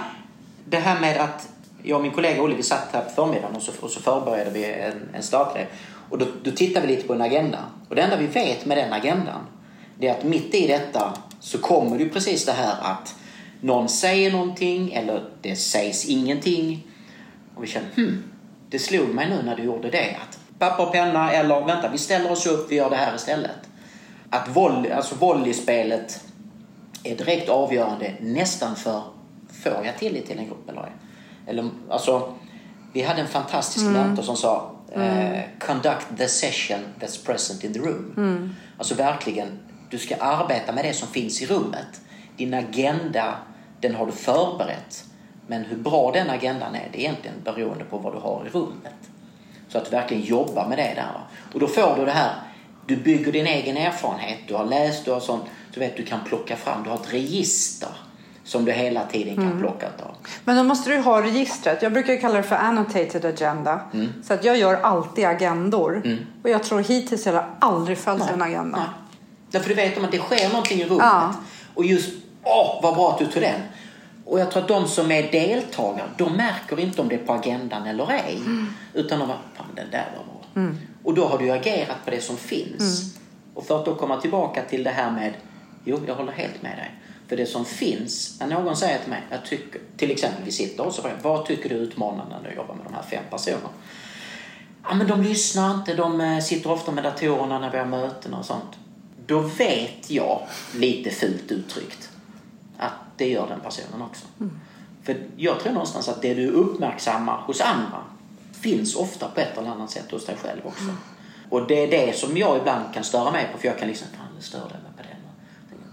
[0.68, 1.48] Det här med att
[1.82, 4.50] jag och min kollega Olle, vi satt här på förmiddagen och så, och så förberedde
[4.50, 5.66] vi en, en statlig.
[6.10, 7.58] Och då, då tittade vi lite på en agenda.
[7.88, 9.40] Och det enda vi vet med den agendan,
[9.98, 13.14] det är att mitt i detta så kommer det ju precis det här att
[13.60, 16.86] någon säger någonting eller det sägs ingenting.
[17.54, 18.24] Och vi kände, hmm,
[18.70, 21.98] det slog mig nu när du gjorde det att papper och penna eller vänta, vi
[21.98, 23.68] ställer oss upp, vi gör det här istället.
[24.30, 26.24] Att volley, alltså volleyspelet
[27.02, 29.02] är direkt avgörande nästan för
[29.62, 30.92] får jag tillit till en grupp eller ej?
[31.46, 32.34] Eller, alltså,
[32.92, 37.78] vi hade en fantastisk mentor som sa eh, conduct the session that's present in the
[37.78, 38.54] room.
[38.78, 39.58] Alltså verkligen,
[39.90, 42.00] du ska arbeta med det som finns i rummet.
[42.36, 43.34] Din agenda,
[43.80, 45.04] den har du förberett.
[45.46, 48.48] Men hur bra den agendan är, det är egentligen beroende på vad du har i
[48.48, 48.94] rummet.
[49.68, 51.20] Så att du verkligen jobbar med det där.
[51.54, 52.34] Och då får du det här,
[52.86, 56.20] du bygger din egen erfarenhet, du har läst, du har sånt, du vet du kan
[56.24, 57.88] plocka fram, du har ett register
[58.44, 60.16] som du hela tiden kan plocka av.
[60.44, 61.82] Men då måste du ha registret.
[61.82, 63.80] Jag brukar kalla det för annotated agenda.
[63.94, 64.08] Mm.
[64.22, 66.18] Så att jag gör alltid agendor.
[66.42, 68.78] Och jag tror hittills jag har aldrig följt en agenda.
[68.78, 68.86] Nej.
[69.50, 71.06] Därför du vet om att det sker någonting i rummet.
[71.06, 71.34] Ja.
[71.74, 72.12] Och just,
[72.42, 73.60] åh vad bra att du tog den.
[74.24, 77.32] Och jag tror att de som är deltagare, de märker inte om det är på
[77.32, 78.40] agendan eller ej.
[78.94, 80.72] Utan de bara, fan den där var bra.
[81.06, 83.14] Och då har du agerat på det som finns.
[83.54, 85.34] Och för att då komma tillbaka till det här med,
[85.84, 86.94] jo jag håller helt med dig.
[87.28, 90.86] För det som finns, när någon säger till mig, jag tycker, till exempel vi sitter
[90.86, 93.24] och så frågar vad tycker du är utmanande när du jobbar med de här fem
[93.30, 93.68] personerna?
[94.82, 98.34] Ja men de lyssnar inte, de eh, sitter ofta med datorerna när vi har möten
[98.34, 98.78] och sånt.
[99.26, 100.40] Då vet jag,
[100.74, 102.10] lite fult uttryckt,
[102.78, 104.26] att det gör den personen också.
[105.02, 108.04] För jag tror någonstans att det du uppmärksammar hos andra
[108.60, 110.94] finns ofta på ett eller annat sätt hos dig själv också.
[111.50, 114.08] Och det är det som jag ibland kan störa mig på för jag kan liksom,
[114.16, 115.16] fan nu störde jag mig på den.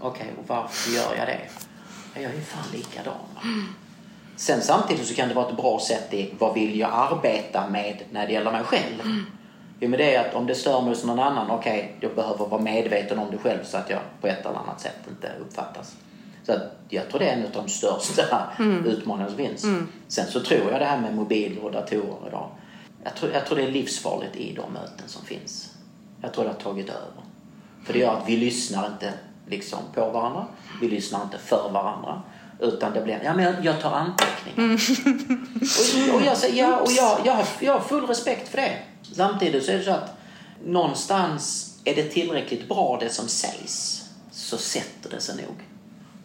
[0.00, 1.40] Okej, och varför gör jag det?
[2.14, 3.14] Jag är ju fan likadan.
[3.42, 3.66] Mm.
[4.36, 8.02] Sen samtidigt så kan det vara ett bra sätt i vad vill jag arbeta med
[8.10, 9.24] när det gäller mig själv.
[9.80, 12.46] Jo men det är att om det stör mig hos någon annan, okej, jag behöver
[12.46, 15.96] vara medveten om det själv så att jag på ett eller annat sätt inte uppfattas.
[16.46, 18.52] Så att jag tror det är en av de största
[18.86, 19.66] utmaningarna som finns.
[20.08, 22.50] Sen så tror jag det här med mobiler och datorer idag.
[23.04, 25.70] Jag tror, jag tror det är livsfarligt i de möten som finns.
[26.22, 27.24] Jag tror det har tagit över.
[27.84, 29.12] För det gör att vi lyssnar inte
[29.48, 30.46] liksom på varandra.
[30.80, 32.22] Vi lyssnar inte för varandra.
[32.60, 34.74] Utan det blir, ja men jag, tar anteckningar.
[36.08, 38.78] Och, och, jag, säger, ja, och jag, jag, har, jag har full respekt för det.
[39.12, 40.16] Samtidigt så är det så att
[40.64, 45.73] någonstans är det tillräckligt bra det som sägs så sätter det sig nog.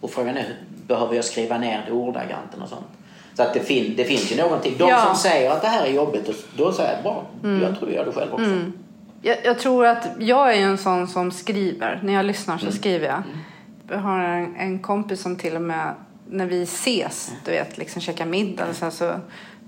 [0.01, 0.55] Och frågan är,
[0.87, 2.85] behöver jag skriva ner det ordagrant och sånt?
[3.33, 4.75] Så att det, fin, det finns ju någonting.
[4.77, 5.05] De Ja.
[5.05, 7.25] som säger att det här är jobbigt, då- säger jag bra,
[7.61, 8.55] jag tror du gör det själv också.
[9.21, 11.99] Jag, jag tror att jag är en sån som skriver.
[12.03, 13.23] När jag lyssnar så skriver jag.
[13.89, 15.93] Jag har en, en kompis som till och med
[16.29, 18.65] när vi ses, du vet, liksom käka middag.
[18.69, 19.13] Och sen så,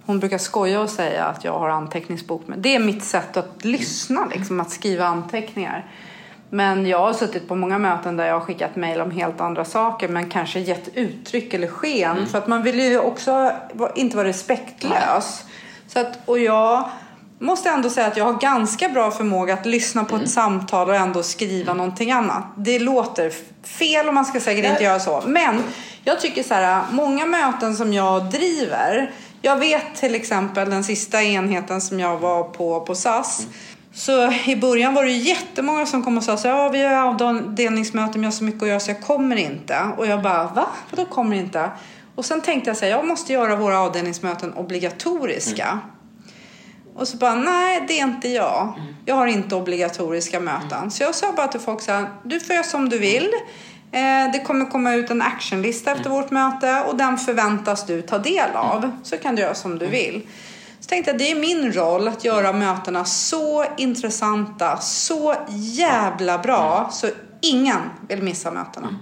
[0.05, 2.41] hon brukar skoja och säga att jag har anteckningsbok.
[2.45, 5.85] Men det är mitt sätt att lyssna, liksom, att skriva anteckningar.
[6.53, 9.65] Men jag har suttit på många möten där jag har skickat mejl om helt andra
[9.65, 12.11] saker men kanske gett uttryck eller sken.
[12.11, 12.27] Mm.
[12.27, 13.51] För att man vill ju också
[13.95, 15.43] inte vara respektlös.
[15.87, 16.89] Så att, och jag
[17.39, 20.27] måste ändå säga att jag har ganska bra förmåga att lyssna på ett mm.
[20.27, 21.77] samtal och ändå skriva mm.
[21.77, 22.43] någonting annat.
[22.57, 23.31] Det låter
[23.63, 25.23] fel och man ska säkert inte göra så.
[25.25, 25.63] Men
[26.03, 29.11] jag tycker så här, många möten som jag driver.
[29.41, 33.39] Jag vet till exempel den sista enheten som jag var på på SAS.
[33.39, 33.53] Mm.
[33.93, 38.11] Så i början var det jättemånga som kom och sa så ja vi har avdelningsmöte
[38.11, 39.79] men jag har så mycket att göra så jag kommer inte.
[39.97, 40.67] Och jag bara va?
[40.89, 41.71] Vadå kommer inte?
[42.15, 45.67] Och sen tänkte jag så här, jag måste göra våra avdelningsmöten obligatoriska.
[45.67, 45.79] Mm.
[46.95, 48.73] Och så bara, nej det är inte jag.
[48.77, 48.95] Mm.
[49.05, 50.77] Jag har inte obligatoriska möten.
[50.77, 50.91] Mm.
[50.91, 53.29] Så jag sa bara till folk så här, du får göra som du vill.
[53.91, 56.21] Eh, det kommer komma ut en actionlista efter mm.
[56.21, 58.83] vårt möte och den förväntas du ta del av.
[58.83, 58.95] Mm.
[59.03, 59.91] Så kan du göra som du mm.
[59.91, 60.21] vill.
[60.81, 66.89] Så tänkte jag det är min roll att göra mötena så intressanta, så jävla bra
[66.91, 67.07] så
[67.41, 68.95] ingen vill missa mötena.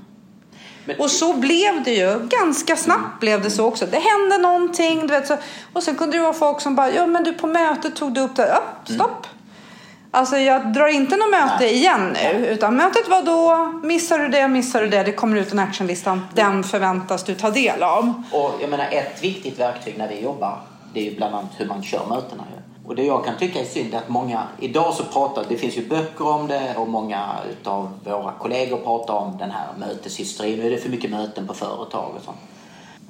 [0.85, 0.99] Men...
[0.99, 2.27] Och så blev det ju.
[2.27, 3.19] Ganska snabbt mm.
[3.19, 3.85] blev det så också.
[3.85, 4.99] Det hände någonting.
[4.99, 5.37] Du vet, så.
[5.73, 8.21] Och sen kunde det vara folk som bara, ja men du på mötet tog du
[8.21, 8.47] upp det.
[8.47, 8.99] Ja, mm.
[8.99, 9.25] stopp.
[9.25, 9.39] Mm.
[10.11, 11.73] Alltså jag drar inte något möte Nej.
[11.73, 12.47] igen nu.
[12.47, 16.21] Utan mötet var då, missar du det, missar du det, det kommer ut en actionlista.
[16.33, 18.23] Den förväntas du ta del av.
[18.31, 20.57] Och jag menar ett viktigt verktyg när vi jobbar,
[20.93, 22.43] det är ju bland annat hur man kör mötena.
[22.89, 25.77] Och det jag kan tycka är synd är att många, idag så pratar, det finns
[25.77, 30.59] ju böcker om det och många utav våra kollegor pratar om den här möteshysterin.
[30.59, 32.37] Nu är det för mycket möten på företag och sånt.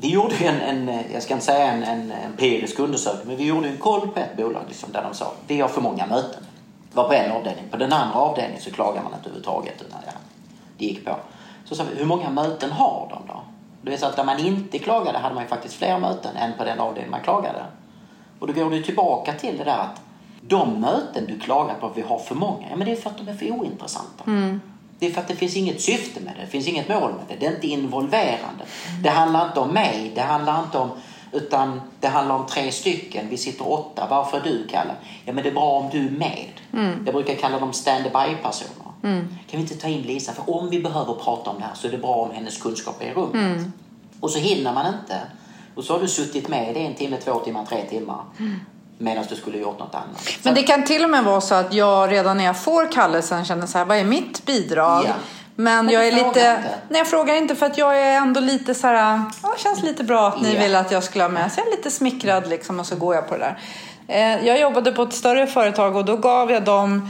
[0.02, 3.70] Vi gjorde en, en jag ska inte säga en, en empirisk undersökning, men vi gjorde
[3.70, 6.44] en koll på ett bolag liksom, där de sa vi har för många möten.
[6.92, 7.64] Det var på en avdelning.
[7.72, 9.82] På den andra avdelningen så klagar man inte överhuvudtaget.
[9.82, 10.12] Utan, ja,
[10.78, 11.16] det gick på.
[11.66, 13.42] Så sa vi, hur många möten har de då?
[13.82, 16.54] Det vill säga att där man inte klagade hade man ju faktiskt fler möten än
[16.58, 17.66] på den avdelning man klagade.
[18.40, 20.02] Och då går du tillbaka till det där att
[20.42, 23.10] de möten du klagar på att vi har för många, ja men det är för
[23.10, 24.24] att de är för ointressanta.
[24.28, 24.62] Mm.
[25.00, 27.26] Det är för att det finns inget syfte med det, det finns inget mål med
[27.28, 28.64] det, det är inte involverande.
[28.90, 29.04] Mm.
[29.04, 30.90] Det handlar inte om mig, det handlar inte om
[31.32, 34.08] utan det handlar om tre stycken, vi sitter åtta.
[34.10, 34.92] Varför du Kalle?
[35.26, 36.50] Ja men det är bra om du är med.
[36.74, 37.04] Mm.
[37.06, 38.89] Jag brukar kalla dem stand-by-personer.
[39.04, 39.20] Mm.
[39.20, 40.34] Kan vi inte ta in Lisa?
[40.34, 43.02] För om vi behöver prata om det här så är det bra om hennes kunskap
[43.02, 43.36] är i rummet.
[43.36, 43.74] Mm.
[44.20, 45.22] Och så hinner man inte.
[45.76, 48.22] Och så har du suttit med i en timme, två timmar, tre timmar.
[48.40, 48.60] Mm.
[48.98, 50.30] Medan du skulle gjort något annat.
[50.44, 53.46] Men det kan till och med vara så att jag redan när jag får kallelsen
[53.46, 55.04] känner så här, vad är mitt bidrag?
[55.08, 55.14] Ja.
[55.56, 56.28] Men, Men jag är lite...
[56.28, 56.64] Inte.
[56.90, 59.84] Nej, jag frågar inte för att jag är ändå lite så här, ja, det känns
[59.84, 60.64] lite bra att ni yeah.
[60.64, 61.52] vill att jag skulle ha med.
[61.52, 63.60] Så jag är lite smickrad liksom och så går jag på det där.
[64.08, 67.10] Eh, jag jobbade på ett större företag och då gav jag dem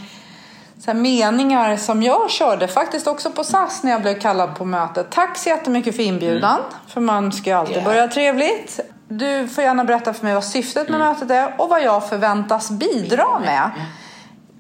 [0.90, 5.08] så meningar som jag körde faktiskt också på SAS när jag blev kallad på mötet.
[5.10, 6.64] Tack så jättemycket för inbjudan, mm.
[6.88, 7.86] för man ska ju alltid yeah.
[7.86, 8.80] börja trevligt.
[9.08, 11.08] Du får gärna berätta för mig vad syftet med mm.
[11.08, 13.72] mötet är och vad jag förväntas bidra med.
[13.76, 13.88] Mm.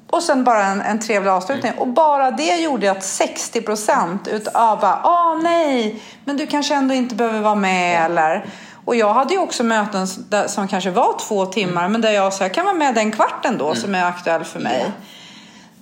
[0.09, 1.71] Och sen bara en, en trevlig avslutning.
[1.77, 6.93] Och bara det gjorde att 60 procent utav bara, ah nej, men du kanske ändå
[6.93, 8.45] inte behöver vara med eller
[8.85, 10.07] och jag hade ju också möten
[10.47, 13.57] som kanske var två timmar men där jag sa jag kan vara med den kvarten
[13.57, 14.85] då som är aktuell för mig.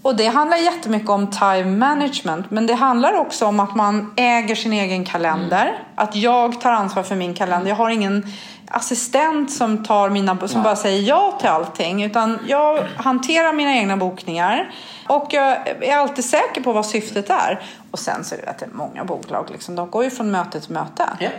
[0.08, 2.52] Och det handlar jättemycket om time management.
[2.52, 5.68] Men det handlar också om att man äger sin egen kalender.
[5.68, 5.82] Mm.
[5.96, 7.70] Att jag tar ansvar för min kalender.
[7.70, 8.26] Jag har ingen
[8.68, 12.04] assistent som, tar mina, som bara säger ja till allting.
[12.04, 14.72] Utan jag hanterar mina egna bokningar.
[15.08, 17.62] Och jag är alltid säker på vad syftet är.
[17.92, 19.50] Och sen så är det att det är många bolag.
[19.52, 21.10] Liksom, de går ju från möte till möte.
[21.20, 21.30] Ja.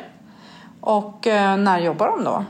[0.80, 2.44] Och eh, när jobbar de då?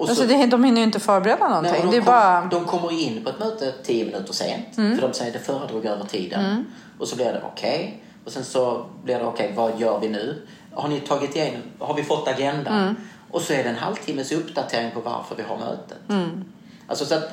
[0.00, 1.72] Och så, alltså det, de hinner ju inte förbereda någonting.
[1.72, 2.48] Nej, de, det är kom, bara...
[2.50, 4.78] de kommer in på ett möte tio minuter sent.
[4.78, 4.98] Mm.
[4.98, 6.44] För de säger det föredrog över tiden.
[6.44, 6.64] Mm.
[6.98, 7.74] Och så blir det okej.
[7.74, 7.92] Okay.
[8.24, 10.46] Och sen så blir det okej, okay, vad gör vi nu?
[10.72, 12.82] Har ni tagit igenom, har vi fått agendan?
[12.82, 12.96] Mm.
[13.30, 15.98] Och så är det en halvtimmes uppdatering på varför vi har mötet.
[16.08, 16.44] Mm.
[16.86, 17.32] Alltså så att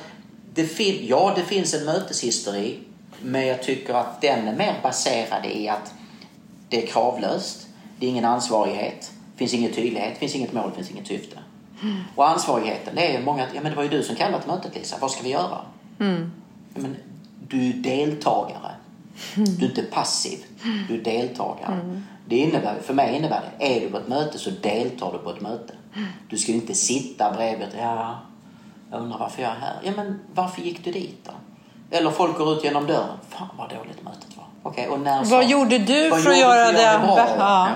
[0.54, 2.78] det fin- ja, det finns en möteshysteri.
[3.22, 5.94] Men jag tycker att den är mer baserad i att
[6.68, 7.66] det är kravlöst.
[7.98, 9.12] Det är ingen ansvarighet.
[9.32, 11.38] Det finns ingen tydlighet, det finns inget mål, det finns inget syfte.
[11.82, 11.96] Mm.
[12.14, 14.74] Och ansvarigheten, det är många, ja men det var ju du som kallade till mötet
[14.74, 15.58] Lisa, vad ska vi göra?
[16.00, 16.32] Mm.
[16.74, 16.96] Ja, men,
[17.48, 18.70] du är deltagare.
[19.36, 19.56] Mm.
[19.56, 20.38] Du är inte passiv,
[20.88, 21.72] du är deltagare.
[21.72, 22.02] Mm.
[22.26, 25.30] Det innebär, för mig innebär det, är du på ett möte så deltar du på
[25.30, 25.74] ett möte.
[26.28, 28.18] Du ska inte sitta bredvid, ja,
[28.90, 29.76] jag undrar varför jag är här.
[29.82, 31.32] Ja men varför gick du dit då?
[31.96, 34.70] Eller folk går ut genom dörren, fan vad dåligt mötet var.
[34.70, 36.72] Okay, och när Vad så, gjorde du vad för att göra det?
[36.72, 37.28] det bra?
[37.38, 37.68] Ja.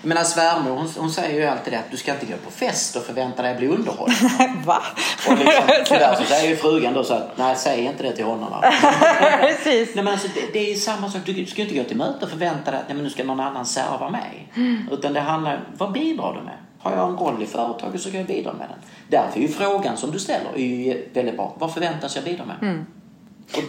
[0.00, 2.50] Jag menar svärmor hon, hon, säger ju alltid det att du ska inte gå på
[2.50, 4.16] fest och förvänta dig att bli underhållen.
[4.64, 4.82] Va?
[5.28, 8.24] Och liksom, tyvärr så säger ju frugan då så att nej säg inte det till
[8.24, 8.48] honom.
[9.40, 9.94] Precis.
[9.94, 12.30] Nej, men alltså, det, det är samma sak, du ska inte gå till möte och
[12.30, 14.52] förvänta dig att nej, men nu ska någon annan serva mig.
[14.56, 14.88] Mm.
[14.92, 16.56] Utan det handlar vad bidrar du med?
[16.78, 18.78] Har jag en roll i företaget så kan jag bidra med den.
[19.08, 21.54] Därför är ju frågan som du ställer är ju väldigt bra.
[21.58, 22.56] Vad förväntas jag bidra med?
[22.62, 22.86] Mm.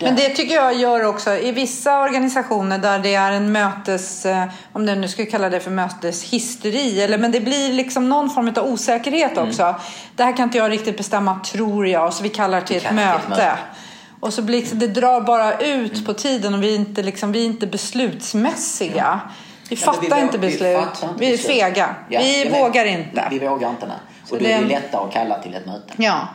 [0.02, 4.44] Men det tycker jag gör också i vissa organisationer där det är en mötes, eh,
[4.74, 8.54] om du nu skulle kalla det för möteshysteri, eller, men det blir liksom någon form
[8.58, 9.50] av osäkerhet Mm.
[9.50, 9.76] också.
[10.16, 12.90] Det här kan inte jag riktigt bestämma tror jag, så vi kallar till ett till
[12.90, 13.30] ett möte.
[13.30, 13.52] möte.
[14.20, 17.42] Och så blir det drar bara ut på tiden och vi är inte, liksom, vi
[17.42, 19.20] är inte beslutsmässiga.
[19.70, 20.78] Vi Ja, men fattar vi- inte vi beslut.
[20.78, 21.52] fattar inte vi är beslut.
[21.58, 21.96] fega.
[22.10, 23.28] Ja, vi vågar inte.
[23.32, 23.96] Vi vågar inte, nej.
[24.26, 25.94] Så Och då är det det- lättare att kalla till ett möte.
[25.98, 26.28] Ja.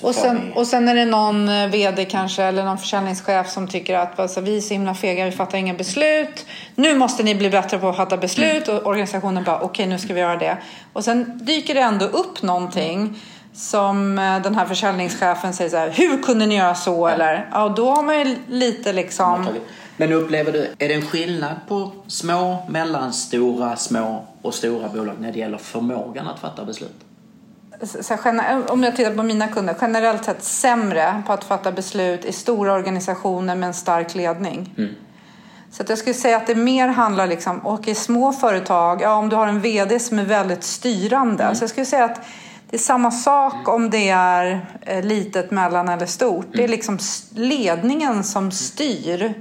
[0.00, 3.50] Så Och sen, vi- och sen är det någon eh, vd kanske eller någon försäljningschef
[3.50, 6.46] som tycker att alltså, vi är så himla fega, vi fattar inga beslut.
[6.74, 10.14] Nu måste ni bli bättre på att fatta beslut och organisationen bara okej nu ska
[10.14, 10.56] vi göra det.
[10.92, 13.18] Och sen dyker det ändå upp någonting
[13.54, 17.08] som eh, den här försäljningschefen säger så här, hur kunde ni göra så?
[17.08, 19.46] Eller ja, då har man ju lite liksom
[19.96, 25.32] Men upplever du, är det en skillnad på små, mellanstora, små och stora bolag när
[25.32, 26.94] det gäller förmågan att fatta beslut?
[27.82, 32.24] Så här, om jag tittar på mina kunder, generellt sett sämre på att fatta beslut
[32.24, 34.74] i stora organisationer med en stark ledning.
[35.70, 39.14] Så att jag skulle säga att det mer handlar liksom, och i små företag, ja
[39.14, 41.54] om du har en VD som är väldigt styrande.
[41.54, 42.20] Så jag skulle säga att
[42.70, 46.46] det är samma sak om det är eh, litet, mellan eller stort.
[46.52, 49.34] Det är liksom s- ledningen som styr.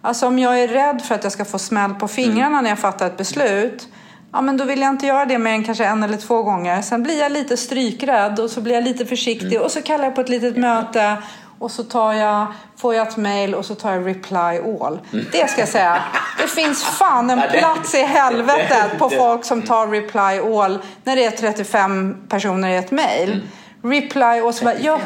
[0.00, 2.78] Alltså om jag är rädd för att jag ska få smäll på fingrarna när jag
[2.78, 3.88] fattar ett beslut.
[4.32, 6.82] Ja men då vill jag inte göra det mer än kanske en eller två gånger.
[6.82, 10.14] Sen blir jag lite strykrädd och så blir jag lite försiktig och så kallar jag
[10.14, 11.16] på ett litet möte.
[11.58, 14.98] Och så tar jag, får jag ett mail och så tar jag reply all.
[15.32, 16.02] Det ska jag säga.
[16.40, 21.24] Det finns fan en plats i helvetet på folk som tar reply all när det
[21.24, 23.42] är 35 personer i ett mail.
[23.82, 25.00] Reply och så bara, jag,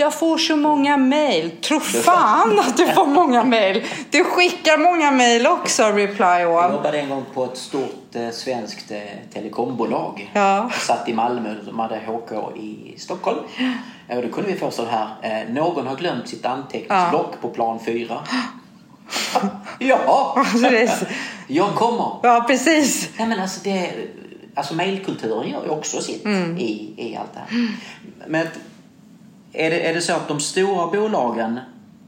[0.00, 1.50] jag får så många mail.
[1.62, 3.84] Tro fan att du får många mail.
[4.10, 6.72] Du skickar många mail också, reply Jag all.
[6.72, 8.98] jobbade en gång på ett stort eh, svenskt eh,
[9.34, 10.30] telekombolag.
[10.34, 10.56] Ja.
[10.56, 13.38] Jag satt i Malmö som hade HK i Stockholm.
[14.08, 15.08] Och då kunde vi få så här.
[15.22, 18.18] Eh, någon har glömt sitt anteckningsblock på plan 4.
[19.78, 21.08] ja, Så det är-
[21.46, 22.10] jag kommer.
[22.22, 23.08] Ja, precis.
[23.18, 23.90] Nej, men alltså det,
[24.54, 26.58] alltså mailkulturen gör ju också sitt Mm.
[26.58, 27.68] i, i allt det här.
[28.26, 28.46] Men
[29.52, 31.60] är det, är det så att de stora bolagen,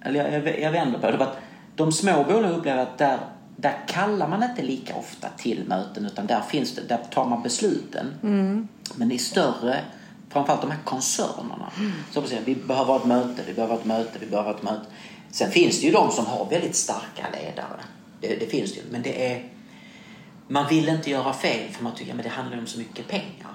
[0.03, 1.37] eller jag, jag, vänder på det, att
[1.77, 3.19] de små bolagen upplever att där,
[3.57, 7.43] där kallar man inte lika ofta till möten utan där, finns det, där tar man
[7.43, 8.15] besluten.
[8.23, 8.69] Mm.
[8.95, 9.81] Men i större,
[10.29, 11.71] framförallt de här koncernerna,
[12.11, 14.87] så säga, vi behöver ett möte, vi behöver ett möte, vi behöver ett möte.
[15.31, 17.81] Sen finns det ju de som har väldigt starka ledare.
[18.21, 18.85] Det, det finns det ju.
[18.91, 19.45] Men det är
[20.51, 23.55] man vill inte göra fel för man tycker att det handlar om så mycket pengar.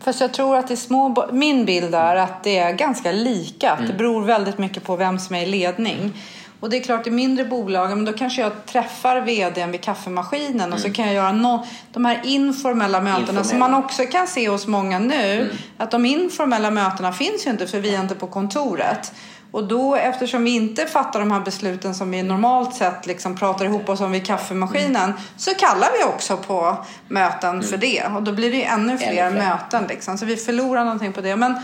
[0.00, 1.28] Fast jag tror att i små...
[1.32, 3.72] Min bild är att det är ganska lika.
[3.72, 6.12] Att Det beror väldigt mycket på vem som är i ledning.
[6.60, 10.72] Och det är klart, i mindre bolag, men då kanske jag träffar vdn vid kaffemaskinen
[10.72, 13.78] och så kan jag göra no, de här informella mötena som man Informella.
[13.78, 15.52] också kan se hos många nu.
[15.76, 19.12] Att de informella mötena finns ju inte för vi är inte på kontoret.
[19.50, 23.64] Och då eftersom vi inte fattar de här besluten som vi normalt sett liksom pratar
[23.64, 26.76] ihop oss om vid kaffemaskinen så kallar vi också på
[27.08, 28.04] möten för det.
[28.16, 29.30] Och då blir det ju ännu fler fler.
[29.30, 30.18] möten liksom.
[30.18, 31.36] Så vi förlorar någonting på det.
[31.36, 31.54] Men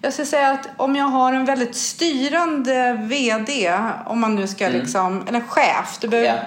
[0.00, 3.74] jag ska säga att om jag har en väldigt styrande VD,
[4.06, 5.98] om man nu ska liksom, eller chef.
[6.00, 6.38] Du behöver, Ja.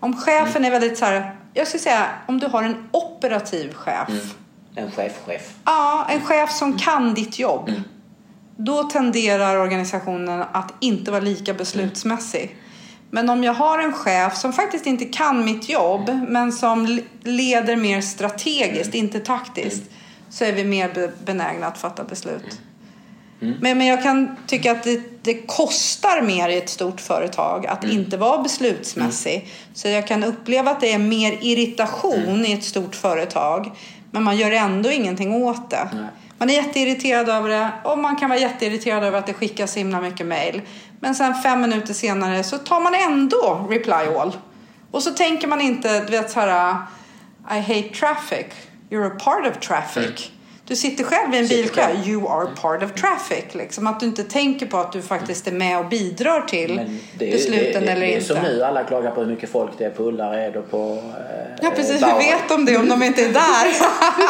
[0.00, 4.08] Om chefen är väldigt så här, jag ska säga om du har en operativ chef.
[4.74, 5.52] En chefchef.
[5.64, 7.70] Ja, en chef som kan ditt jobb.
[8.66, 12.56] Då tenderar organisationen att inte vara lika beslutsmässig.
[13.10, 17.76] Men om jag har en chef som faktiskt inte kan mitt jobb men som leder
[17.76, 19.82] mer strategiskt, inte taktiskt,
[20.30, 22.60] så är vi mer be- benägna att fatta beslut.
[23.60, 27.84] Men, men jag kan tycka att det, det kostar mer i ett stort företag att
[27.84, 29.48] inte vara beslutsmässig.
[29.74, 33.70] Så jag kan uppleva att det är mer irritation i ett stort företag.
[34.10, 35.88] Men man gör ändå ingenting åt det.
[36.40, 39.78] Man är jätteirriterad över det och man kan vara jätteirriterad över att det skickas så
[39.78, 40.62] himla mycket mejl.
[41.00, 44.36] Men sen fem minuter senare så tar man ändå reply all.
[44.90, 46.76] Och så tänker man inte, du vet så här,
[47.50, 48.46] I hate traffic.
[48.90, 50.32] You're a part of traffic.
[50.70, 51.86] Du sitter själv i en bilkö.
[52.06, 53.44] You are part of traffic.
[53.54, 56.76] Liksom att du inte tänker på att du faktiskt är med och bidrar till
[57.18, 58.26] det är, besluten det, det, eller det är inte.
[58.34, 61.58] som nu, alla klagar på hur mycket folk det är på Ullared och på eh,
[61.62, 63.66] Ja precis, hur vet de det om de inte är där?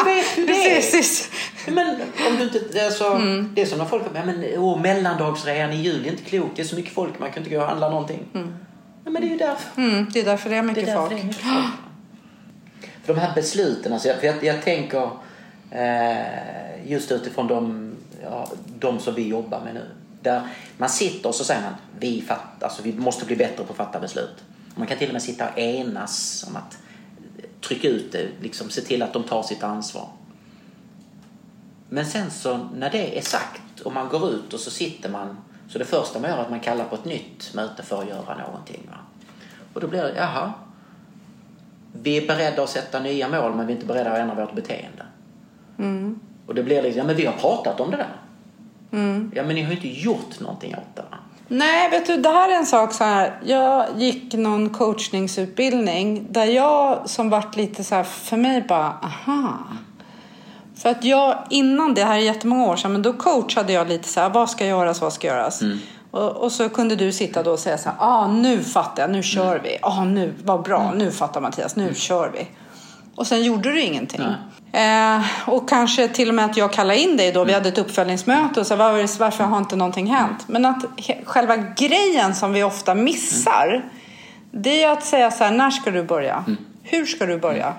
[0.45, 0.47] Det?
[0.47, 1.29] precis.
[1.67, 1.87] Men
[2.29, 3.51] om du inte, det är, så, Mm.
[3.55, 6.55] det är som när folk ja, men åh, mellandagsrean i jul, det är inte klokt.
[6.55, 8.19] Det är så mycket folk, man kan inte gå och handla någonting.
[8.33, 9.81] Ja, men det är ju därför.
[9.81, 11.11] Mm, det är därför det är Det mycket är därför folk.
[11.15, 11.65] det är mycket folk.
[13.05, 15.09] För de här besluten, alltså, jag, för jag, jag tänker
[15.71, 17.91] Eh, just utifrån de,
[18.23, 18.47] ja,
[18.79, 19.85] de som vi jobbar med nu.
[20.21, 20.41] Där
[20.77, 23.77] man sitter och så säger man vi, fatt, alltså, vi måste bli bättre på att
[23.77, 24.43] fatta beslut.
[24.75, 26.77] Man kan till och med sitta och enas om att
[27.61, 30.07] trycka ut det, liksom, se till att de tar sitt ansvar.
[31.89, 35.37] Men sen så när det är sagt och man går ut och så sitter man.
[35.69, 38.09] Så det första man gör är att man kallar på ett nytt möte för att
[38.09, 38.87] göra någonting.
[38.91, 38.97] Va?
[39.73, 40.53] Och då blir det, jaha.
[41.93, 44.55] Vi är beredda att sätta nya mål men vi är inte beredda att ändra vårt
[44.55, 45.05] beteende.
[45.79, 46.19] Mm.
[46.47, 48.15] Och det blir liksom, ja men vi har pratat om det där.
[48.91, 49.31] Mm.
[49.35, 51.03] Ja men ni har ju inte gjort någonting åt det.
[51.47, 53.39] Nej, vet du, det här är en sak så här.
[53.45, 59.57] Jag gick någon coachningsutbildning där jag som vart lite så här för mig bara, aha.
[60.75, 64.07] För att jag innan det här är jättemånga år sedan, men då coachade jag lite
[64.07, 65.61] så här, vad ska göras, vad ska göras?
[66.11, 69.11] Och, och så kunde du sitta då och säga så här, ah, nu fattar jag,
[69.11, 69.77] nu kör vi.
[69.81, 72.47] Ah, nu, vad bra, nu fattar Mattias, nu kör vi.
[73.15, 74.21] Och sen gjorde du ingenting.
[74.73, 77.43] Eh, och kanske till och med att jag kallade in dig då.
[77.43, 80.47] Vi hade ett uppföljningsmöte och så var, varför har inte någonting hänt?
[80.47, 80.85] Men att
[81.25, 83.85] själva grejen som vi ofta missar.
[84.51, 86.45] Det är att säga så här, när ska du börja?
[86.83, 87.73] Hur ska du börja?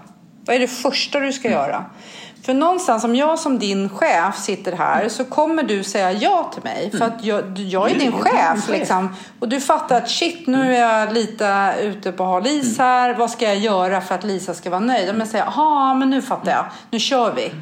[0.44, 1.84] Vad är det första du ska göra?
[2.42, 6.62] För någonstans om jag som din chef sitter här så kommer du säga ja till
[6.62, 6.90] mig.
[6.90, 8.68] För att jag, du- jag är din chef.
[8.68, 9.16] Liksom.
[9.38, 13.14] Och du fattar att shit, nu är jag lite ute på hal is här.
[13.14, 15.06] Vad ska jag göra för att Lisa ska vara nöjd?
[15.08, 16.64] Men jag säger, jaha, men nu fattar jag.
[16.90, 17.52] Nu kör vi.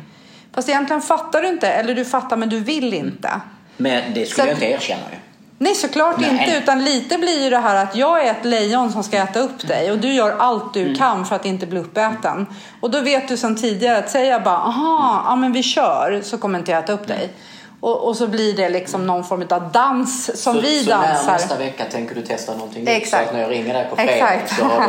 [0.55, 1.68] Fast egentligen fattar du inte.
[1.68, 3.31] Eller du fattar men du vill inte.
[3.76, 5.16] Men det skulle Så- jag inte erkänna ju.
[5.62, 6.30] Nej, såklart Nej.
[6.30, 6.58] inte.
[6.58, 9.68] Utan lite blir ju det här att jag är ett lejon som ska äta upp
[9.68, 12.46] dig och du gör allt du kan för att inte bli uppäten.
[12.80, 16.38] Och då vet du sedan tidigare att säga bara, aha, ja men vi kör så
[16.38, 17.32] kommer inte jag äta upp dig.
[17.80, 21.24] Och, och så blir det liksom någon form av dans som så, vi så dansar.
[21.26, 22.88] när nästa vecka tänker du testa någonting nytt?
[23.02, 23.28] Exakt.
[23.28, 24.58] Så när jag ringer dig på fredag Exakt.
[24.58, 24.88] så har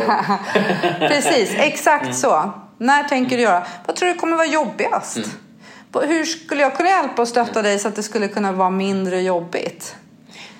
[1.00, 1.08] du...
[1.08, 2.14] Precis, exakt Mm.
[2.14, 2.50] så.
[2.78, 3.62] När tänker du göra?
[3.86, 5.16] Vad tror du kommer vara jobbigast?
[5.16, 6.08] Mm.
[6.08, 9.20] Hur skulle jag kunna hjälpa och stötta dig så att det skulle kunna vara mindre
[9.20, 9.96] jobbigt?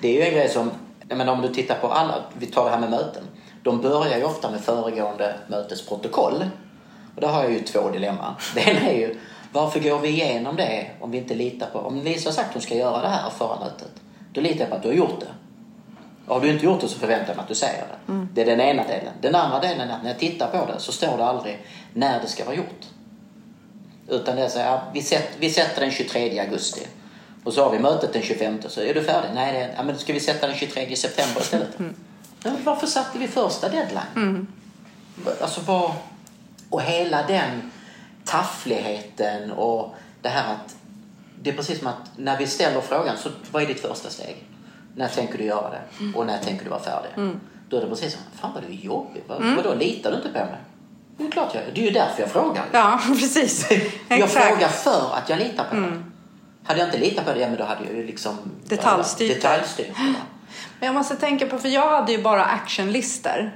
[0.03, 0.71] Det är ju en grej som,
[1.09, 3.23] jag menar om du tittar på alla, vi tar det här med möten.
[3.63, 6.45] De börjar ju ofta med föregående mötes protokoll.
[7.15, 8.35] Och där har jag ju två dilemman.
[8.55, 9.19] Det ena är ju,
[9.53, 12.55] varför går vi igenom det om vi inte litar på, om Lisa har sagt att
[12.55, 13.91] hon ska göra det här förra mötet,
[14.33, 15.27] då litar jag på att du har gjort det.
[16.27, 18.13] Och har du inte gjort det så förväntar jag mig att du säger det.
[18.35, 19.13] Det är den ena delen.
[19.21, 22.21] Den andra delen är att när jag tittar på det så står det aldrig när
[22.21, 22.87] det ska vara gjort.
[24.09, 26.87] Utan det är så här, vi, sätter, vi sätter den 23 augusti.
[27.45, 29.31] Och så har vi mötet den 25 så är du färdig?
[29.35, 31.71] Nej, det ja, men ska vi sätta den 23 september istället?
[31.79, 34.47] Ja, men varför satte vi första deadline?
[35.41, 35.93] Alltså vad...
[36.71, 37.71] Och hela den
[38.25, 40.77] taffligheten och det här att...
[41.43, 44.45] Det är precis som att när vi ställer frågan, så vad är ditt första steg?
[44.97, 46.19] När tänker du göra det?
[46.19, 47.11] Och när tänker du vara färdig?
[47.69, 49.23] Då är det precis som, fan vad du är jobbig.
[49.27, 50.61] Vad, Vadå, litar du inte på mig?
[51.17, 52.65] Det är klart jag Det är ju därför jag frågar.
[52.73, 53.69] Ja, precis.
[54.09, 56.03] Jag frågar för att jag litar på det.
[56.65, 58.37] Hade jag inte litat på det, men då hade jag ju liksom...
[58.65, 59.35] Detaljstyrt det.
[59.35, 59.97] Detaljstyrt?
[60.81, 63.53] Men jag måste tänka på, för jag hade ju bara actionlistor.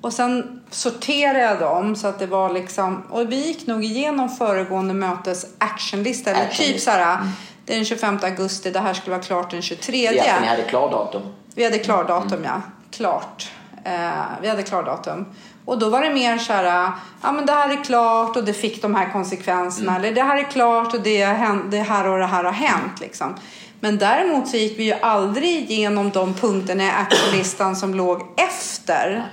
[0.00, 4.28] Och sen sorterade jag dem så att det var liksom, och vi gick nog igenom
[4.28, 6.30] föregående mötes actionlista.
[6.30, 6.92] Eller typ Actionlista.
[6.92, 7.18] så här,
[7.64, 10.02] det är den 25 augusti, det här skulle vara klart den 23.
[10.02, 11.22] Ja, för ni hade klardatum.
[11.54, 12.62] Vi hade klardatum, ja.
[12.90, 13.50] Klart.
[13.84, 14.10] Eh,
[14.42, 15.26] vi hade klardatum.
[15.70, 16.92] Och då var det mer så här,
[17.22, 19.96] ja men det här är klart och det fick de här konsekvenserna.
[19.96, 21.26] Eller det här är klart och det,
[21.70, 23.00] det här och det här har hänt.
[23.00, 23.34] Liksom.
[23.80, 29.24] Men däremot så gick vi ju aldrig igenom de punkterna i actionlistan som låg efter.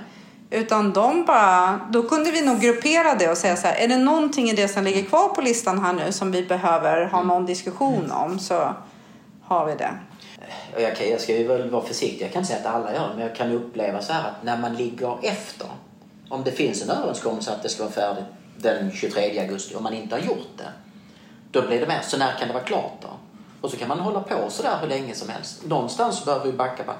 [0.50, 3.96] Utan de bara, då kunde vi nog gruppera det och säga så här, är det
[3.96, 7.46] någonting i det som ligger kvar på listan här nu som vi behöver ha någon
[7.46, 8.74] diskussion om så
[9.44, 9.90] har vi det.
[10.76, 12.24] Jag, kan, jag ska ju väl vara försiktig.
[12.24, 14.44] Jag kan inte säga att alla gör det, men jag kan uppleva så här att
[14.44, 15.66] när man ligger efter.
[16.28, 18.24] Om det finns en överenskommelse att det ska vara färdigt
[18.56, 20.72] den 23 augusti och man inte har gjort det.
[21.50, 23.08] Då blir det mer, så när kan det vara klart då?
[23.60, 25.64] Och så kan man hålla på så där hur länge som helst.
[25.66, 26.92] Någonstans behöver vi backa, ba-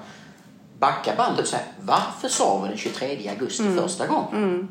[0.79, 4.67] backa bandet och säga varför sa vi den 23 augusti första gången?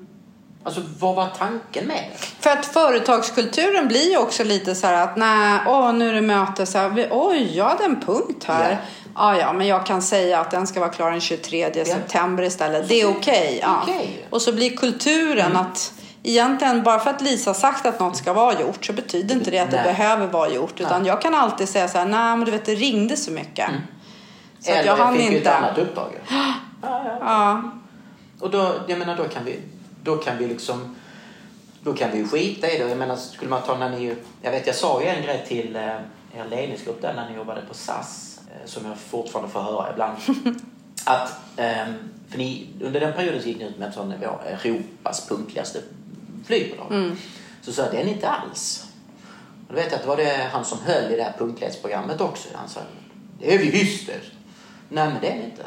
[0.64, 2.18] Alltså vad var tanken med det?
[2.18, 6.20] För att företagskulturen blir ju också lite så här att nej, åh, nu är det
[6.20, 8.70] möte, så här, vi- oj, jag hade en punkt här.
[8.70, 8.76] Ja.
[9.18, 12.88] Ja, ja, men jag kan säga att den ska vara klar den 23 september istället.
[12.88, 13.58] Det är okej.
[13.62, 13.80] ja.
[13.82, 14.26] Okej.
[14.30, 15.92] Och så blir kulturen att
[16.22, 19.58] egentligen bara för att Lisa sagt att något ska vara gjort så betyder inte det
[19.58, 19.84] att det Nej.
[19.84, 20.80] behöver vara gjort.
[20.80, 23.70] Utan jag kan alltid säga så här, nej men du vet det ringde så mycket.
[24.60, 25.54] Så att Eller jag hann fick ju ett inte.
[25.54, 26.06] annat uppdrag.
[26.28, 26.36] ju.
[27.20, 27.62] Ja,
[28.40, 29.60] Och då, jag menar, då kan vi,
[30.02, 30.96] då kan vi liksom,
[31.82, 32.88] då kan vi ju skita i det.
[32.88, 35.76] Jag menar, skulle man ta när ni, jag vet, jag sa ju en grej till
[35.76, 38.27] eh, er ledningsgrupp där när ni jobbade på SAS,
[38.64, 40.16] som jag fortfarande får höra ibland.
[41.04, 41.94] att, ehm,
[42.28, 45.82] för ni, under den perioden så gick ni ut med sånt, ja, Europas punktligaste
[46.46, 47.16] flygbolag.
[47.62, 48.86] Så sa jag, det är ni inte alls.
[49.68, 52.20] Och då vet jag att det var det han som höll i det här punktlighetsprogrammet
[52.20, 52.48] också.
[52.54, 52.80] Han sa,
[53.40, 54.08] det är vi visst.
[54.88, 55.64] Nej men det är ni inte.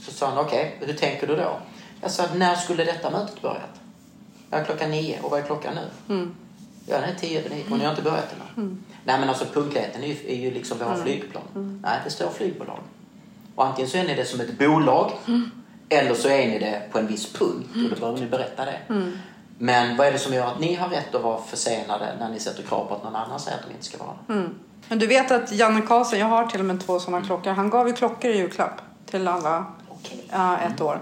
[0.00, 1.60] Så sa han, okej, hur tänker du då?
[2.00, 3.80] Jag sa, när skulle detta mötet börjat?
[4.50, 5.20] Ja, klockan nio.
[5.22, 6.14] Och vad är klockan nu?
[6.86, 8.62] Ja, den är 10 över 9 och ni har inte börjat än.
[8.62, 8.84] Mm.
[9.04, 11.78] Nej, men alltså punktligheten är ju, är ju liksom våra flygplan.
[11.82, 12.78] Nej, det står flygbolag.
[13.54, 15.50] Och antingen så är ni det som ett bolag Mm.
[15.88, 18.78] eller så är ni det på en viss punkt och då behöver ni berätta det.
[18.88, 19.12] Mm.
[19.58, 22.40] Men vad är det som gör att ni har rätt att vara försenade när ni
[22.40, 24.32] sätter krav på att någon annan säger att de inte ska vara det?
[24.32, 24.54] Mm.
[24.88, 27.50] Men du vet att Janne Karlsson, jag har till och med två sådana klockor.
[27.52, 30.24] Han gav ju klockor i julklapp till alla Okej.
[30.32, 31.00] ja, ett år.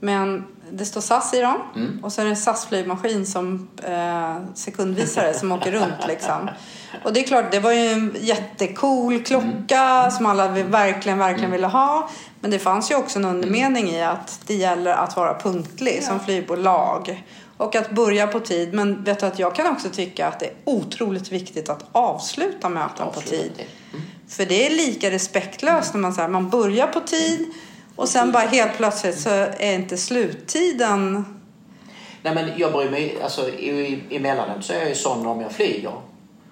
[0.00, 1.60] Men det står SAS i dem
[2.02, 6.50] och så är det en SAS flygmaskin som eh, sekundvisare som åker runt liksom.
[7.04, 11.66] Och det är klart, det var ju en jättecool klocka som alla verkligen, verkligen ville
[11.66, 12.10] ha.
[12.40, 16.20] Men det fanns ju också en undermening i att det gäller att vara punktlig som
[16.20, 17.24] flygbolag.
[17.56, 18.74] Och att börja på tid.
[18.74, 22.68] Men vet du att jag kan också tycka att det är otroligt viktigt att avsluta
[22.68, 23.50] möten på Avsluta tid.
[23.50, 23.66] på tid.
[24.28, 27.52] För det är lika respektlöst när man, så här, man börjar på tid
[27.98, 31.24] och sen bara helt plötsligt så är inte sluttiden...
[32.22, 35.52] Nej men jag bryr mig, alltså i, emellanåt så är jag ju sån om jag
[35.52, 35.92] flyger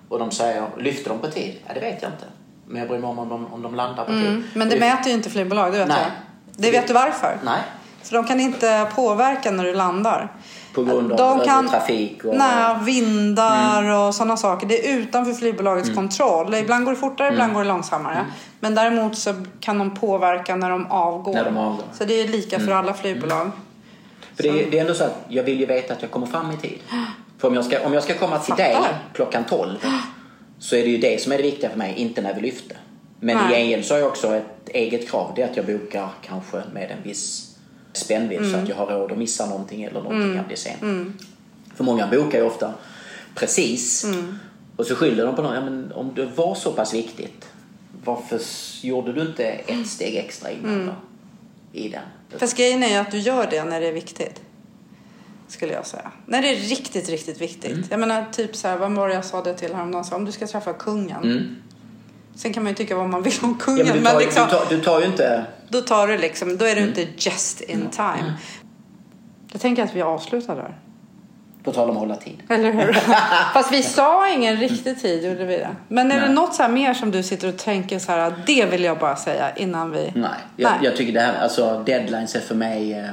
[0.09, 1.55] och de säger, lyfter de på tid?
[1.67, 2.25] Ja det vet jag inte.
[2.67, 4.43] Men jag bryr mig om om de, om de landar på tid.
[4.55, 5.99] Men det mäter ju inte flygbolag, det vet Nej.
[6.03, 6.11] jag.
[6.57, 7.39] Det vet du varför?
[7.45, 7.61] Nej.
[8.03, 10.36] För de kan inte påverka när du landar.
[10.77, 12.37] På grund av De kan- trafik och...
[12.37, 14.67] Nej, vindar och sådana saker.
[14.67, 15.97] Det är utanför flygbolagets Mm.
[15.97, 16.55] kontroll.
[16.55, 18.27] Ibland går det fortare, ibland går det långsammare.
[18.61, 21.33] Men däremot så kan de påverka när de avgår.
[21.35, 21.83] När de avgår.
[21.83, 21.95] Mm.
[21.99, 23.51] Så det är lika för alla flygbolag.
[24.37, 26.27] För det, är- det är ändå så att jag vill ju veta att jag kommer
[26.27, 26.79] fram i tid.
[27.39, 28.99] För om jag ska, om jag ska komma till dig Fattar.
[29.13, 29.77] klockan 12
[30.59, 32.77] så är det ju det som är det viktiga för mig, inte när vi lyfter.
[33.21, 35.33] Men i gengäld så har jag också ett eget krav.
[35.37, 37.56] Det är att jag bokar kanske med en viss
[37.97, 38.63] spännvidd så Mm.
[38.63, 40.81] att jag har råd att missa någonting eller någonting kan bli sent.
[41.75, 42.75] För många bokar ju ofta
[43.35, 44.39] precis Mm.
[44.77, 45.55] och så skyller de på någon.
[45.55, 47.49] Ja, men om det var så pass viktigt
[48.05, 48.41] varför
[48.87, 50.87] gjorde du inte ett steg extra innan Mm.
[50.87, 50.93] då?
[51.73, 52.03] I den?
[52.39, 54.41] Fast grejen är ju att du gör det när det är viktigt.
[55.49, 56.11] Skulle jag säga.
[56.27, 57.73] När det är riktigt, riktigt viktigt.
[57.73, 57.85] Mm.
[57.91, 60.05] Jag menar typ så här, vad var det jag sa det till häromdagen?
[60.05, 61.57] Så, Om du ska träffa kungen.
[62.37, 62.39] Mm.
[62.39, 63.87] Sen kan man ju tycka vad man vill om Ja, kungen.
[63.87, 65.45] men du, men tar, liksom, du, tar, du tar ju inte...
[65.69, 66.89] då tar du liksom, då är du Mm.
[66.89, 68.35] inte just in time.
[69.53, 70.79] Jag tänker att vi avslutar där.
[71.65, 72.43] På tal om att hålla tid.
[72.49, 72.93] Eller hur?
[73.55, 75.69] Fast vi sa ingen riktig tid, gjorde vi det?
[75.89, 76.35] Men är det Nej.
[76.35, 79.17] något så här mer som du sitter och tänker så här, det vill jag bara
[79.17, 80.13] säga innan vi...
[80.15, 80.79] Nej, jag, Nej.
[80.83, 82.93] jag tycker det här, alltså deadlines är för mig...
[82.99, 83.05] Eh,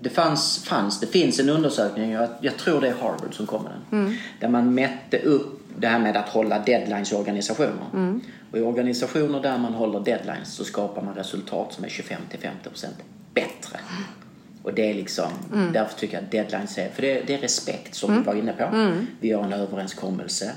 [0.00, 3.70] det fanns, fanns, det finns en undersökning, jag, jag tror det är Harvard som kommer
[3.70, 4.00] den.
[4.00, 4.14] Mm.
[4.40, 7.86] Där man mätte upp det här med att hålla deadlines i organisationer.
[7.92, 8.20] Mm.
[8.52, 12.86] Och i organisationer där man håller deadlines så skapar man resultat som är 25-50%
[13.34, 13.78] bättre.
[14.62, 15.72] Och det är liksom, Mm.
[15.72, 18.52] därför tycker jag att deadlines är, för det, det är respekt som vi var inne
[18.52, 18.64] på.
[18.64, 19.06] Mm.
[19.20, 20.52] Vi gör en överenskommelse.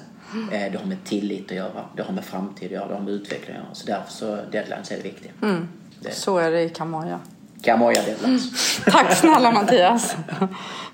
[0.52, 3.02] Eh, Det har med tillit att göra, det har med framtid att göra, det har
[3.02, 3.74] med utveckling att göra.
[3.76, 5.32] Så därför så deadlines är det viktiga.
[6.00, 6.12] Det.
[6.12, 7.20] Så är det i Kamoja.
[7.62, 8.80] Kamoja deadlines.
[8.86, 10.16] Tack snälla Mattias.